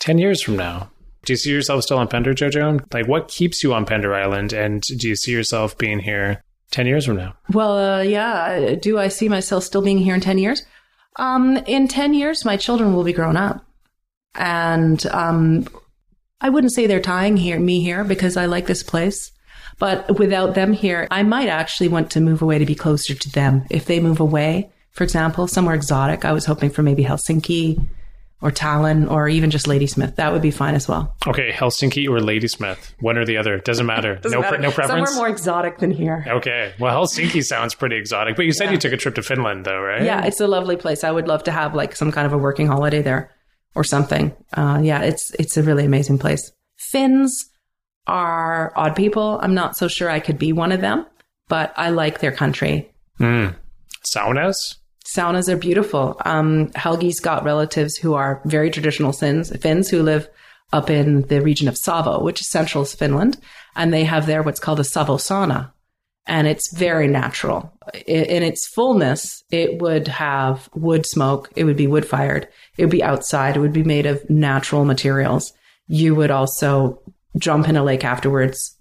[0.00, 0.90] 10 years from now,
[1.24, 2.80] do you see yourself still on Pender, Jojo?
[2.94, 6.86] Like, what keeps you on Pender Island, and do you see yourself being here 10
[6.86, 7.34] years from now?
[7.52, 8.74] Well, uh, yeah.
[8.76, 10.64] Do I see myself still being here in ten years?
[11.16, 13.64] Um, in ten years, my children will be grown up,
[14.34, 15.66] and um,
[16.40, 19.32] I wouldn't say they're tying here me here because I like this place.
[19.78, 23.30] But without them here, I might actually want to move away to be closer to
[23.30, 23.64] them.
[23.70, 27.80] If they move away, for example, somewhere exotic, I was hoping for maybe Helsinki
[28.40, 30.16] or Tallinn or even just Ladysmith.
[30.16, 31.14] That would be fine as well.
[31.26, 34.16] Okay, Helsinki or Ladysmith, one or the other, doesn't matter.
[34.16, 34.56] Doesn't no, matter.
[34.56, 35.10] Pre- no preference.
[35.10, 36.24] Somewhere more exotic than here.
[36.26, 39.64] okay, well, Helsinki sounds pretty exotic, but you said you took a trip to Finland,
[39.64, 40.02] though, right?
[40.02, 41.04] Yeah, it's a lovely place.
[41.04, 43.32] I would love to have like some kind of a working holiday there
[43.74, 44.34] or something.
[44.54, 46.52] Uh, yeah, it's it's a really amazing place.
[46.76, 47.50] Finns
[48.06, 49.38] are odd people.
[49.42, 51.06] I'm not so sure I could be one of them,
[51.48, 52.90] but I like their country.
[53.20, 53.54] Mm.
[54.04, 54.76] Saunas.
[55.14, 56.20] Saunas are beautiful.
[56.24, 60.28] Um, Helgi's got relatives who are very traditional Finns, Finns who live
[60.72, 63.38] up in the region of Savo, which is central Finland,
[63.74, 65.72] and they have there what's called a Savo sauna,
[66.26, 67.72] and it's very natural.
[68.06, 71.50] In its fullness, it would have wood smoke.
[71.56, 72.48] It would be wood fired.
[72.78, 73.56] It would be outside.
[73.56, 75.52] It would be made of natural materials.
[75.88, 77.02] You would also
[77.36, 78.76] jump in a lake afterwards.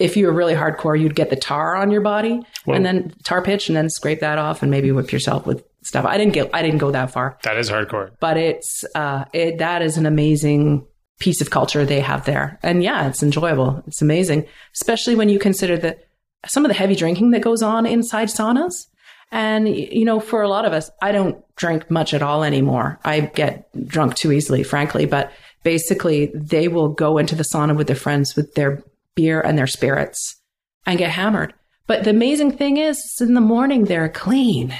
[0.00, 2.74] If you were really hardcore, you'd get the tar on your body Whoa.
[2.74, 6.04] and then tar pitch and then scrape that off and maybe whip yourself with stuff.
[6.04, 8.10] I didn't get, I didn't go that far, That is hardcore.
[8.18, 10.84] but it's, uh, it, that is an amazing
[11.20, 12.58] piece of culture they have there.
[12.62, 13.84] And yeah, it's enjoyable.
[13.86, 16.08] It's amazing, especially when you consider that
[16.46, 18.86] some of the heavy drinking that goes on inside saunas.
[19.34, 23.00] And, you know, for a lot of us, I don't drink much at all anymore.
[23.04, 25.32] I get drunk too easily, frankly, but
[25.64, 28.84] basically they will go into the sauna with their friends with their
[29.16, 30.40] beer and their spirits
[30.86, 31.52] and get hammered.
[31.88, 34.72] But the amazing thing is, in the morning, they're clean.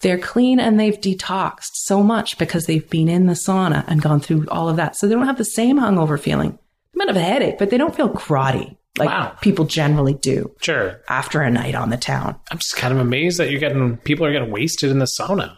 [0.00, 4.20] They're clean and they've detoxed so much because they've been in the sauna and gone
[4.20, 4.94] through all of that.
[4.94, 6.58] So they don't have the same hungover feeling.
[6.92, 9.34] They might have a headache, but they don't feel grotty like Wow.
[9.40, 11.00] people generally do Sure.
[11.08, 12.36] after a night on the town.
[12.50, 15.54] I'm just kind of amazed that you're getting people are getting wasted in the sauna.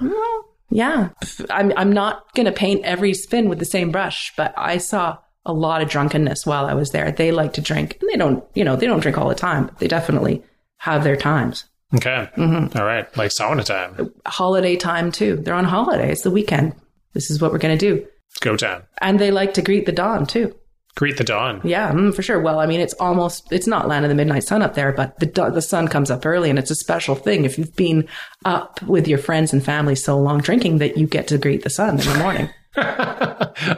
[0.70, 1.10] Yeah.
[1.50, 5.18] I'm, I'm not going to paint every spin with the same brush, but I saw
[5.46, 7.12] a lot of drunkenness while I was there.
[7.12, 9.66] They like to drink and they don't, you know, they don't drink all the time,
[9.66, 10.42] but they definitely
[10.78, 11.64] have their times.
[11.94, 12.28] Okay.
[12.36, 12.76] Mm-hmm.
[12.78, 13.14] All right.
[13.16, 14.12] Like sauna time.
[14.26, 15.36] Holiday time too.
[15.36, 16.10] They're on holiday.
[16.10, 16.74] It's the weekend.
[17.12, 18.06] This is what we're going to do.
[18.40, 18.82] Go time.
[19.00, 20.54] And they like to greet the dawn too.
[20.96, 21.60] Greet the dawn.
[21.64, 22.40] Yeah, mm, for sure.
[22.40, 25.18] Well, I mean, it's almost, it's not land of the midnight sun up there, but
[25.18, 27.44] the, the sun comes up early and it's a special thing.
[27.44, 28.06] If you've been
[28.44, 31.70] up with your friends and family so long drinking that you get to greet the
[31.70, 32.48] sun in the morning.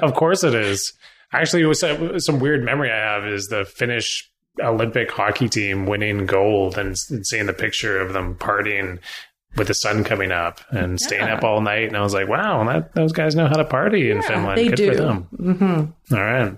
[0.03, 0.93] of course it is.
[1.33, 5.87] Actually, it was some, some weird memory I have is the Finnish Olympic hockey team
[5.87, 8.99] winning gold and, and seeing the picture of them partying
[9.57, 11.89] with the sun coming up and staying up all night.
[11.89, 14.59] And I was like, wow, that, those guys know how to party in Finland.
[14.59, 14.89] they Good do.
[14.91, 15.23] for them.
[15.33, 16.53] hmm All right.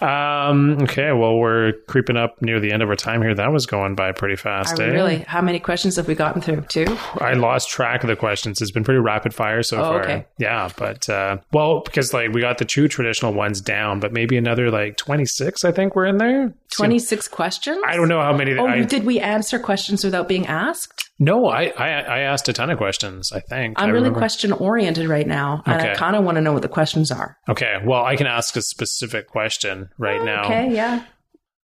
[0.00, 1.12] Um, okay.
[1.12, 3.34] Well, we're creeping up near the end of our time here.
[3.34, 4.78] That was going by pretty fast.
[4.80, 4.86] Eh?
[4.86, 5.18] really?
[5.20, 6.62] How many questions have we gotten through?
[6.62, 6.86] Two?
[7.20, 8.60] I lost track of the questions.
[8.60, 10.02] It's been pretty rapid fire so Oh, far.
[10.02, 10.26] okay.
[10.38, 14.36] Yeah, but uh, well, because like we got the two traditional ones down, but maybe
[14.36, 15.64] another like twenty six.
[15.64, 16.52] I think we're in there.
[16.68, 17.78] So- 26 questions?
[17.86, 18.52] I don't know how many.
[18.58, 21.08] Oh, I, did we answer questions without being asked?
[21.20, 23.30] no, I, I I asked a ton of questions.
[23.32, 26.42] I think I'm I really question oriented right now, and I kind of want to
[26.42, 27.38] know what the questions are.
[27.48, 30.44] Okay, well, I can ask a specific question right oh, now.
[30.44, 31.04] Okay, yeah.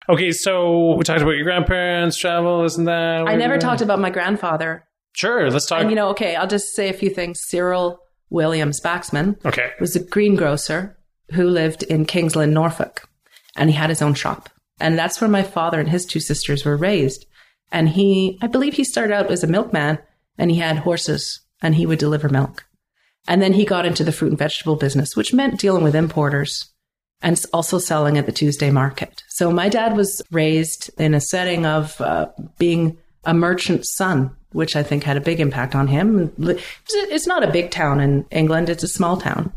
[0.10, 3.28] Okay, so we talked about your grandparents, travel, isn't that?
[3.28, 4.86] I never talked about my grandfather.
[5.14, 5.82] Sure, let's talk.
[5.82, 7.40] And you know, okay, I'll just say a few things.
[7.42, 8.00] Cyril
[8.30, 9.72] William Spaxman okay.
[9.80, 10.98] was a greengrocer
[11.34, 13.08] who lived in King's Lynn, Norfolk,
[13.56, 14.50] and he had his own shop.
[14.80, 17.26] And that's where my father and his two sisters were raised.
[17.72, 20.00] And he, I believe he started out as a milkman
[20.38, 22.66] and he had horses and he would deliver milk.
[23.28, 26.71] And then he got into the fruit and vegetable business, which meant dealing with importers
[27.22, 29.24] and also selling at the Tuesday market.
[29.28, 34.76] So my dad was raised in a setting of uh, being a merchant's son, which
[34.76, 36.34] I think had a big impact on him.
[36.40, 39.54] It's not a big town in England, it's a small town.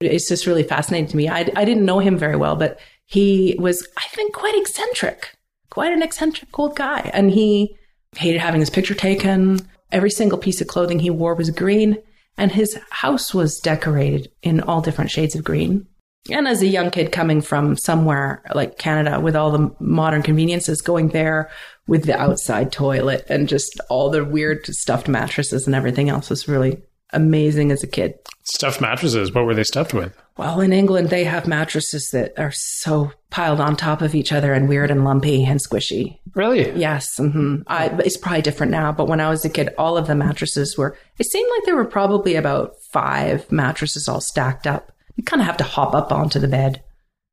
[0.00, 1.28] It's just really fascinating to me.
[1.28, 5.36] I, I didn't know him very well, but he was, I think, quite eccentric,
[5.70, 7.10] quite an eccentric old guy.
[7.12, 7.76] And he
[8.16, 9.60] hated having his picture taken.
[9.92, 11.98] Every single piece of clothing he wore was green,
[12.36, 15.86] and his house was decorated in all different shades of green.
[16.30, 20.80] And as a young kid coming from somewhere like Canada with all the modern conveniences,
[20.80, 21.50] going there
[21.86, 26.46] with the outside toilet and just all the weird stuffed mattresses and everything else was
[26.46, 26.80] really
[27.12, 28.14] amazing as a kid.
[28.44, 29.32] Stuffed mattresses.
[29.32, 30.16] What were they stuffed with?
[30.36, 34.52] Well, in England, they have mattresses that are so piled on top of each other
[34.52, 36.18] and weird and lumpy and squishy.
[36.34, 36.70] Really?
[36.72, 40.06] Yes, hmm I, it's probably different now, but when I was a kid, all of
[40.06, 40.96] the mattresses were.
[41.18, 44.92] It seemed like there were probably about five mattresses all stacked up.
[45.16, 46.82] You kind of have to hop up onto the bed.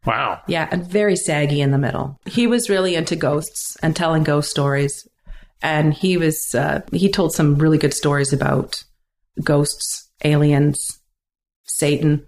[0.06, 0.42] Wow.
[0.48, 2.20] Yeah, and very saggy in the middle.
[2.26, 5.08] He was really into ghosts and telling ghost stories,
[5.62, 8.84] and he was uh, he told some really good stories about
[9.44, 11.00] ghosts, aliens,
[11.66, 12.26] Satan,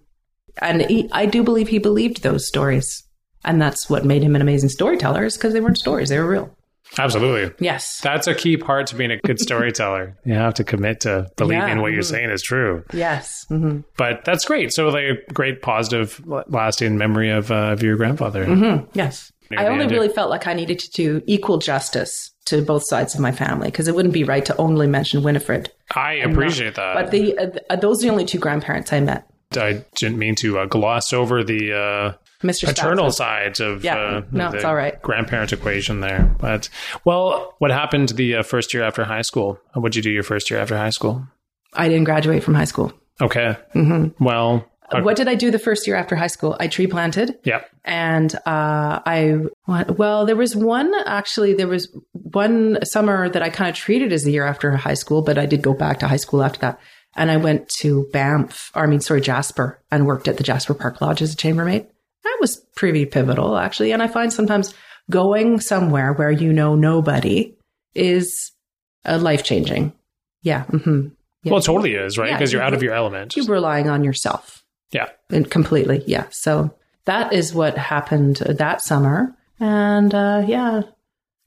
[0.57, 3.03] and he, I do believe he believed those stories,
[3.45, 5.23] and that's what made him an amazing storyteller.
[5.23, 6.55] Is because they weren't stories; they were real.
[6.97, 7.53] Absolutely.
[7.65, 10.17] Yes, That's a key part to being a good storyteller.
[10.25, 11.79] you have to commit to believing Yeah.
[11.81, 12.83] what you're saying is true.
[12.93, 13.45] yes.
[13.47, 14.73] hmm But that's great.
[14.73, 18.45] So, like a great, positive, lasting memory of, uh, of your grandfather.
[18.45, 19.31] hmm Yes.
[19.49, 23.15] Near I only really felt like I needed to do equal justice to both sides
[23.15, 25.69] of my family because it wouldn't be right to only mention Winifred.
[25.93, 26.93] I appreciate that.
[26.95, 27.37] But the
[27.69, 29.27] uh, those are the only two grandparents I met.
[29.57, 32.65] I didn't mean to uh, gloss over the uh, Mr.
[32.65, 33.97] paternal sides of Yeah.
[33.97, 35.01] uh, No, the it's all right.
[35.01, 36.33] grandparent equation there.
[36.39, 36.69] But
[37.05, 39.59] well, what happened the uh, first year after high school?
[39.73, 41.25] What'd you do your first year after high school?
[41.73, 42.91] I didn't graduate from high school.
[43.21, 43.55] Okay.
[43.75, 44.23] Mm-hmm.
[44.23, 46.57] Well, uh, What did I do the first year after high school?
[46.59, 47.37] I tree planted.
[47.43, 47.61] yeah.
[47.85, 49.37] And uh, I,
[49.67, 54.23] well, there was one, actually, there was one summer that I kind of treated as
[54.23, 56.79] the year after high school, but I did go back to high school after that.
[57.15, 60.73] And I went to Banff, or I mean, sorry, Jasper, and worked at the Jasper
[60.73, 61.87] Park Lodge as a chambermaid.
[62.23, 63.91] That was pretty pivotal, actually.
[63.91, 64.73] And I find sometimes
[65.09, 67.55] going somewhere where you know nobody
[67.95, 68.51] is
[69.05, 69.93] uh, life changing.
[70.43, 70.63] Yeah.
[70.65, 71.07] hmm
[71.43, 71.51] Yeah.
[71.51, 72.29] Well, it totally is, right?
[72.29, 73.35] Yeah, Because you're you- out of your element.
[73.35, 74.63] You're relying on yourself.
[74.91, 75.09] Yeah.
[75.29, 76.03] And completely.
[76.05, 76.25] Yeah.
[76.31, 76.73] So
[77.05, 79.35] that is what happened that summer.
[79.59, 80.81] And uh, yeah,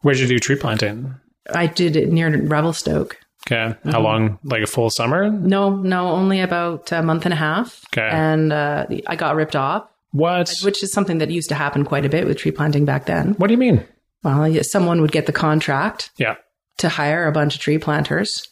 [0.02, 1.14] Where'd you do tree planting?
[1.54, 3.18] I did it near Revelstoke.
[3.46, 3.74] Okay.
[3.84, 4.02] How Mm-hmm.
[4.02, 4.38] long?
[4.44, 5.30] Like a full summer?
[5.30, 7.82] No, no, only about a month and a half.
[7.92, 8.08] Okay.
[8.10, 10.54] And uh, I got ripped off, What?
[10.62, 13.34] which is something that used to happen quite a bit with tree planting back then.
[13.34, 13.84] What do you mean?
[14.22, 16.36] Well, someone would get the contract Yeah.
[16.78, 18.46] to hire a bunch of tree planters,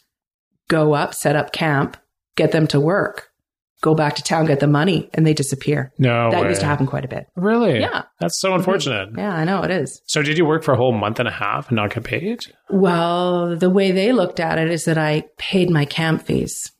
[0.67, 1.95] go up, set up camp,
[2.35, 3.29] get them to work,
[3.81, 5.91] go back to town, get the money, and they disappear.
[5.97, 6.31] No.
[6.31, 6.49] that way.
[6.49, 7.27] used to happen quite a bit.
[7.35, 7.79] Really?
[7.79, 8.03] Yeah.
[8.19, 9.09] That's so unfortunate.
[9.17, 10.01] Yeah, I know it is.
[10.05, 12.39] So, did you work for a whole month and a half and not get paid?
[12.69, 16.71] Well, the way they looked at it is that I paid my camp fees.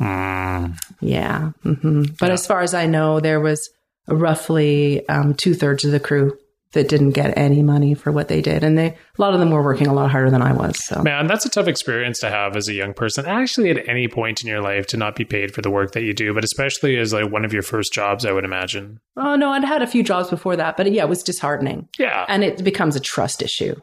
[0.00, 0.78] Mm.
[1.00, 1.50] Yeah.
[1.62, 2.32] hmm But Yeah.
[2.34, 3.68] as far as I know, there was
[4.08, 6.38] roughly um, two thirds of the crew
[6.72, 8.62] that didn't get any money for what they did.
[8.62, 10.84] And they, a lot of them were working a lot harder than I was.
[10.84, 13.24] So, Man, that's a tough experience to have as a young person.
[13.24, 16.02] Actually, at any point in your life, to not be paid for the work that
[16.02, 19.00] you do, but especially as like one of your first jobs, I would imagine.
[19.16, 21.88] oh no, I'd had a few jobs before that, but yeah, it was disheartening.
[21.98, 22.26] Yeah.
[22.28, 23.74] And it becomes a trust issue.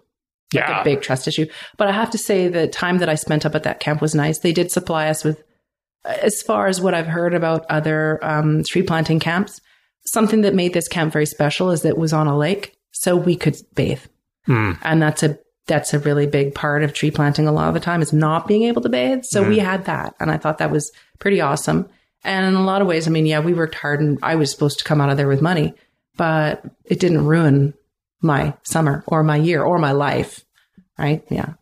[0.53, 0.81] like yeah.
[0.81, 1.47] a big trust issue.
[1.77, 4.13] But I have to say, the time that I spent up at that camp was
[4.13, 4.39] nice.
[4.39, 5.41] They did supply us with,
[6.05, 9.61] as far as what I've heard about other um, tree planting camps,
[10.05, 13.15] something that made this camp very special is that it was on a lake, so
[13.15, 14.01] we could bathe,
[14.45, 14.71] Hmm.
[14.81, 17.47] and that's a that's a really big part of tree planting.
[17.47, 20.13] A lot of the time is not being able to bathe, so we had that,
[20.19, 21.87] and I thought that was pretty awesome.
[22.25, 24.51] And in a lot of ways, I mean, yeah, we worked hard, and I was
[24.51, 25.73] supposed to come out of there with money,
[26.17, 27.73] but it didn't ruin
[28.21, 30.43] my summer or my year or my life.
[30.97, 31.23] Right?
[31.29, 31.53] Yeah.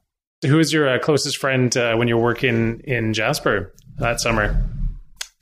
[0.46, 4.64] Who was your uh, closest friend uh, when you were working in Jasper that summer?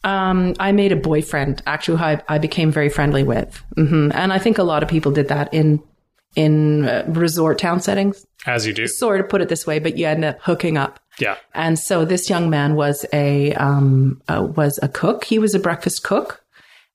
[0.03, 3.61] Um, I made a boyfriend actually who I, I became very friendly with.
[3.75, 5.81] hmm And I think a lot of people did that in,
[6.35, 8.25] in uh, resort town settings.
[8.45, 8.87] As you do.
[8.87, 10.99] Sort of put it this way, but you end up hooking up.
[11.19, 11.35] Yeah.
[11.53, 15.25] And so this young man was a, um, uh, was a cook.
[15.25, 16.41] He was a breakfast cook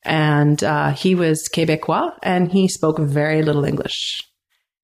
[0.02, 4.22] and, uh, he was Quebecois and he spoke very little English.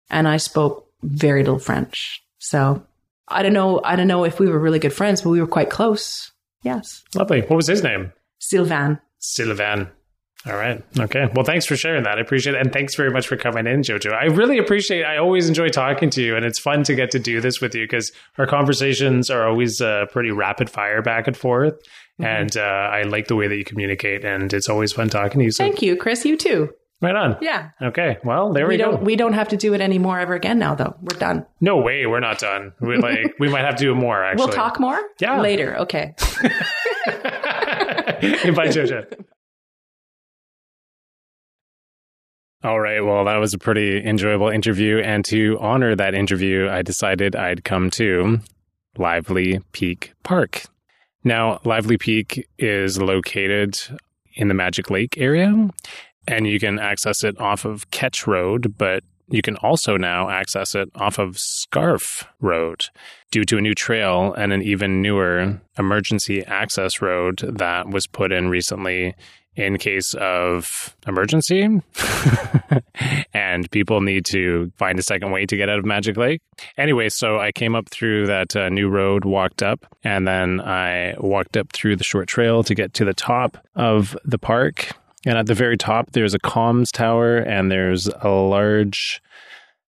[0.09, 2.24] and I spoke very little French.
[2.39, 2.84] So
[3.28, 3.82] I don't know.
[3.84, 6.32] I don't know if we were really good friends, but we were quite close.
[6.68, 7.03] Yes.
[7.15, 7.41] Lovely.
[7.41, 8.11] What was his name?
[8.39, 8.99] Sylvan.
[9.20, 9.89] Sylvan.
[10.45, 10.84] All right.
[10.97, 11.28] Okay.
[11.34, 12.18] Well, thanks for sharing that.
[12.18, 12.61] I appreciate it.
[12.61, 14.13] And thanks very much for coming in, Jojo.
[14.13, 16.36] I really appreciate I always enjoy talking to you.
[16.36, 19.82] And it's fun to get to do this with you because our conversations are always
[19.82, 21.74] uh, pretty rapid fire back and forth.
[21.74, 22.26] Mm-hmm.
[22.26, 24.24] And uh, I like the way that you communicate.
[24.24, 25.51] And it's always fun talking to you.
[25.51, 26.24] So Thank you, Chris.
[26.24, 26.74] You too.
[27.01, 27.38] Right on.
[27.41, 27.72] Yeah.
[27.82, 28.18] Okay.
[28.24, 29.03] Well, there we, we don't, go.
[29.03, 30.95] We don't have to do it anymore ever again now, though.
[31.01, 31.45] We're done.
[31.61, 32.05] No way.
[32.07, 32.74] We're not done.
[32.80, 34.24] We like we might have to do more.
[34.24, 34.99] Actually, we'll talk more.
[35.20, 35.39] Yeah.
[35.41, 35.78] Later.
[35.80, 36.15] Okay.
[38.55, 39.05] Bye, Jojo.
[42.63, 43.01] All right.
[43.01, 44.99] Well, that was a pretty enjoyable interview.
[44.99, 48.39] And to honor that interview, I decided I'd come to
[48.97, 50.63] Lively Peak Park.
[51.23, 53.77] Now, Lively Peak is located
[54.35, 55.69] in the Magic Lake area,
[56.27, 60.75] and you can access it off of Ketch Road, but you can also now access
[60.75, 62.86] it off of Scarf Road
[63.32, 68.32] due to a new trail and an even newer emergency access road that was put
[68.32, 69.15] in recently
[69.57, 71.63] in case of emergency
[73.34, 76.41] and people need to find a second way to get out of Magic Lake.
[76.78, 81.15] Anyway, so I came up through that uh, new road, walked up, and then I
[81.17, 84.91] walked up through the short trail to get to the top of the park.
[85.26, 89.22] And at the very top, there's a comms tower and there's a large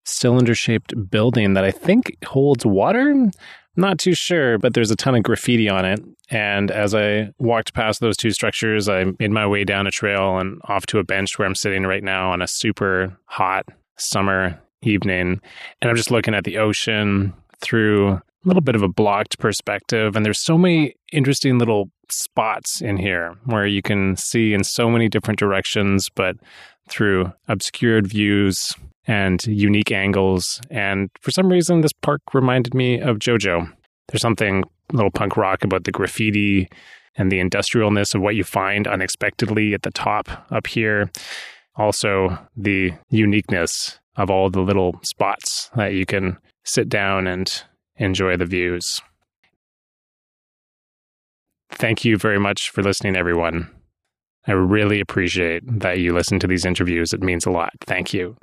[0.05, 3.31] cylinder shaped building that I think holds water.
[3.77, 6.01] Not too sure, but there's a ton of graffiti on it.
[6.31, 10.39] And as I walked past those two structures, I made my way down a trail
[10.39, 13.67] and off to a bench where I'm sitting right now on a super hot
[13.99, 15.41] summer evening.
[15.81, 20.17] And I'm just looking at the ocean through little bit of a blocked perspective.
[20.17, 24.91] And there's so many interesting little spots in here where you can see in so
[24.91, 26.37] many different directions, but
[26.89, 28.75] through obscured views
[29.07, 30.61] and unique angles.
[30.71, 33.71] And for some reason, this park reminded me of JoJo.
[34.09, 36.69] There's something a little punk rock about the graffiti
[37.17, 41.11] and the industrialness of what you find unexpectedly at the top up here.
[41.77, 47.65] Also, the uniqueness of all the little spots that you can sit down and
[47.97, 49.01] enjoy the views.
[51.71, 53.71] Thank you very much for listening, everyone.
[54.47, 57.13] I really appreciate that you listen to these interviews.
[57.13, 57.73] It means a lot.
[57.81, 58.37] Thank you.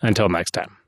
[0.00, 0.79] Until next time.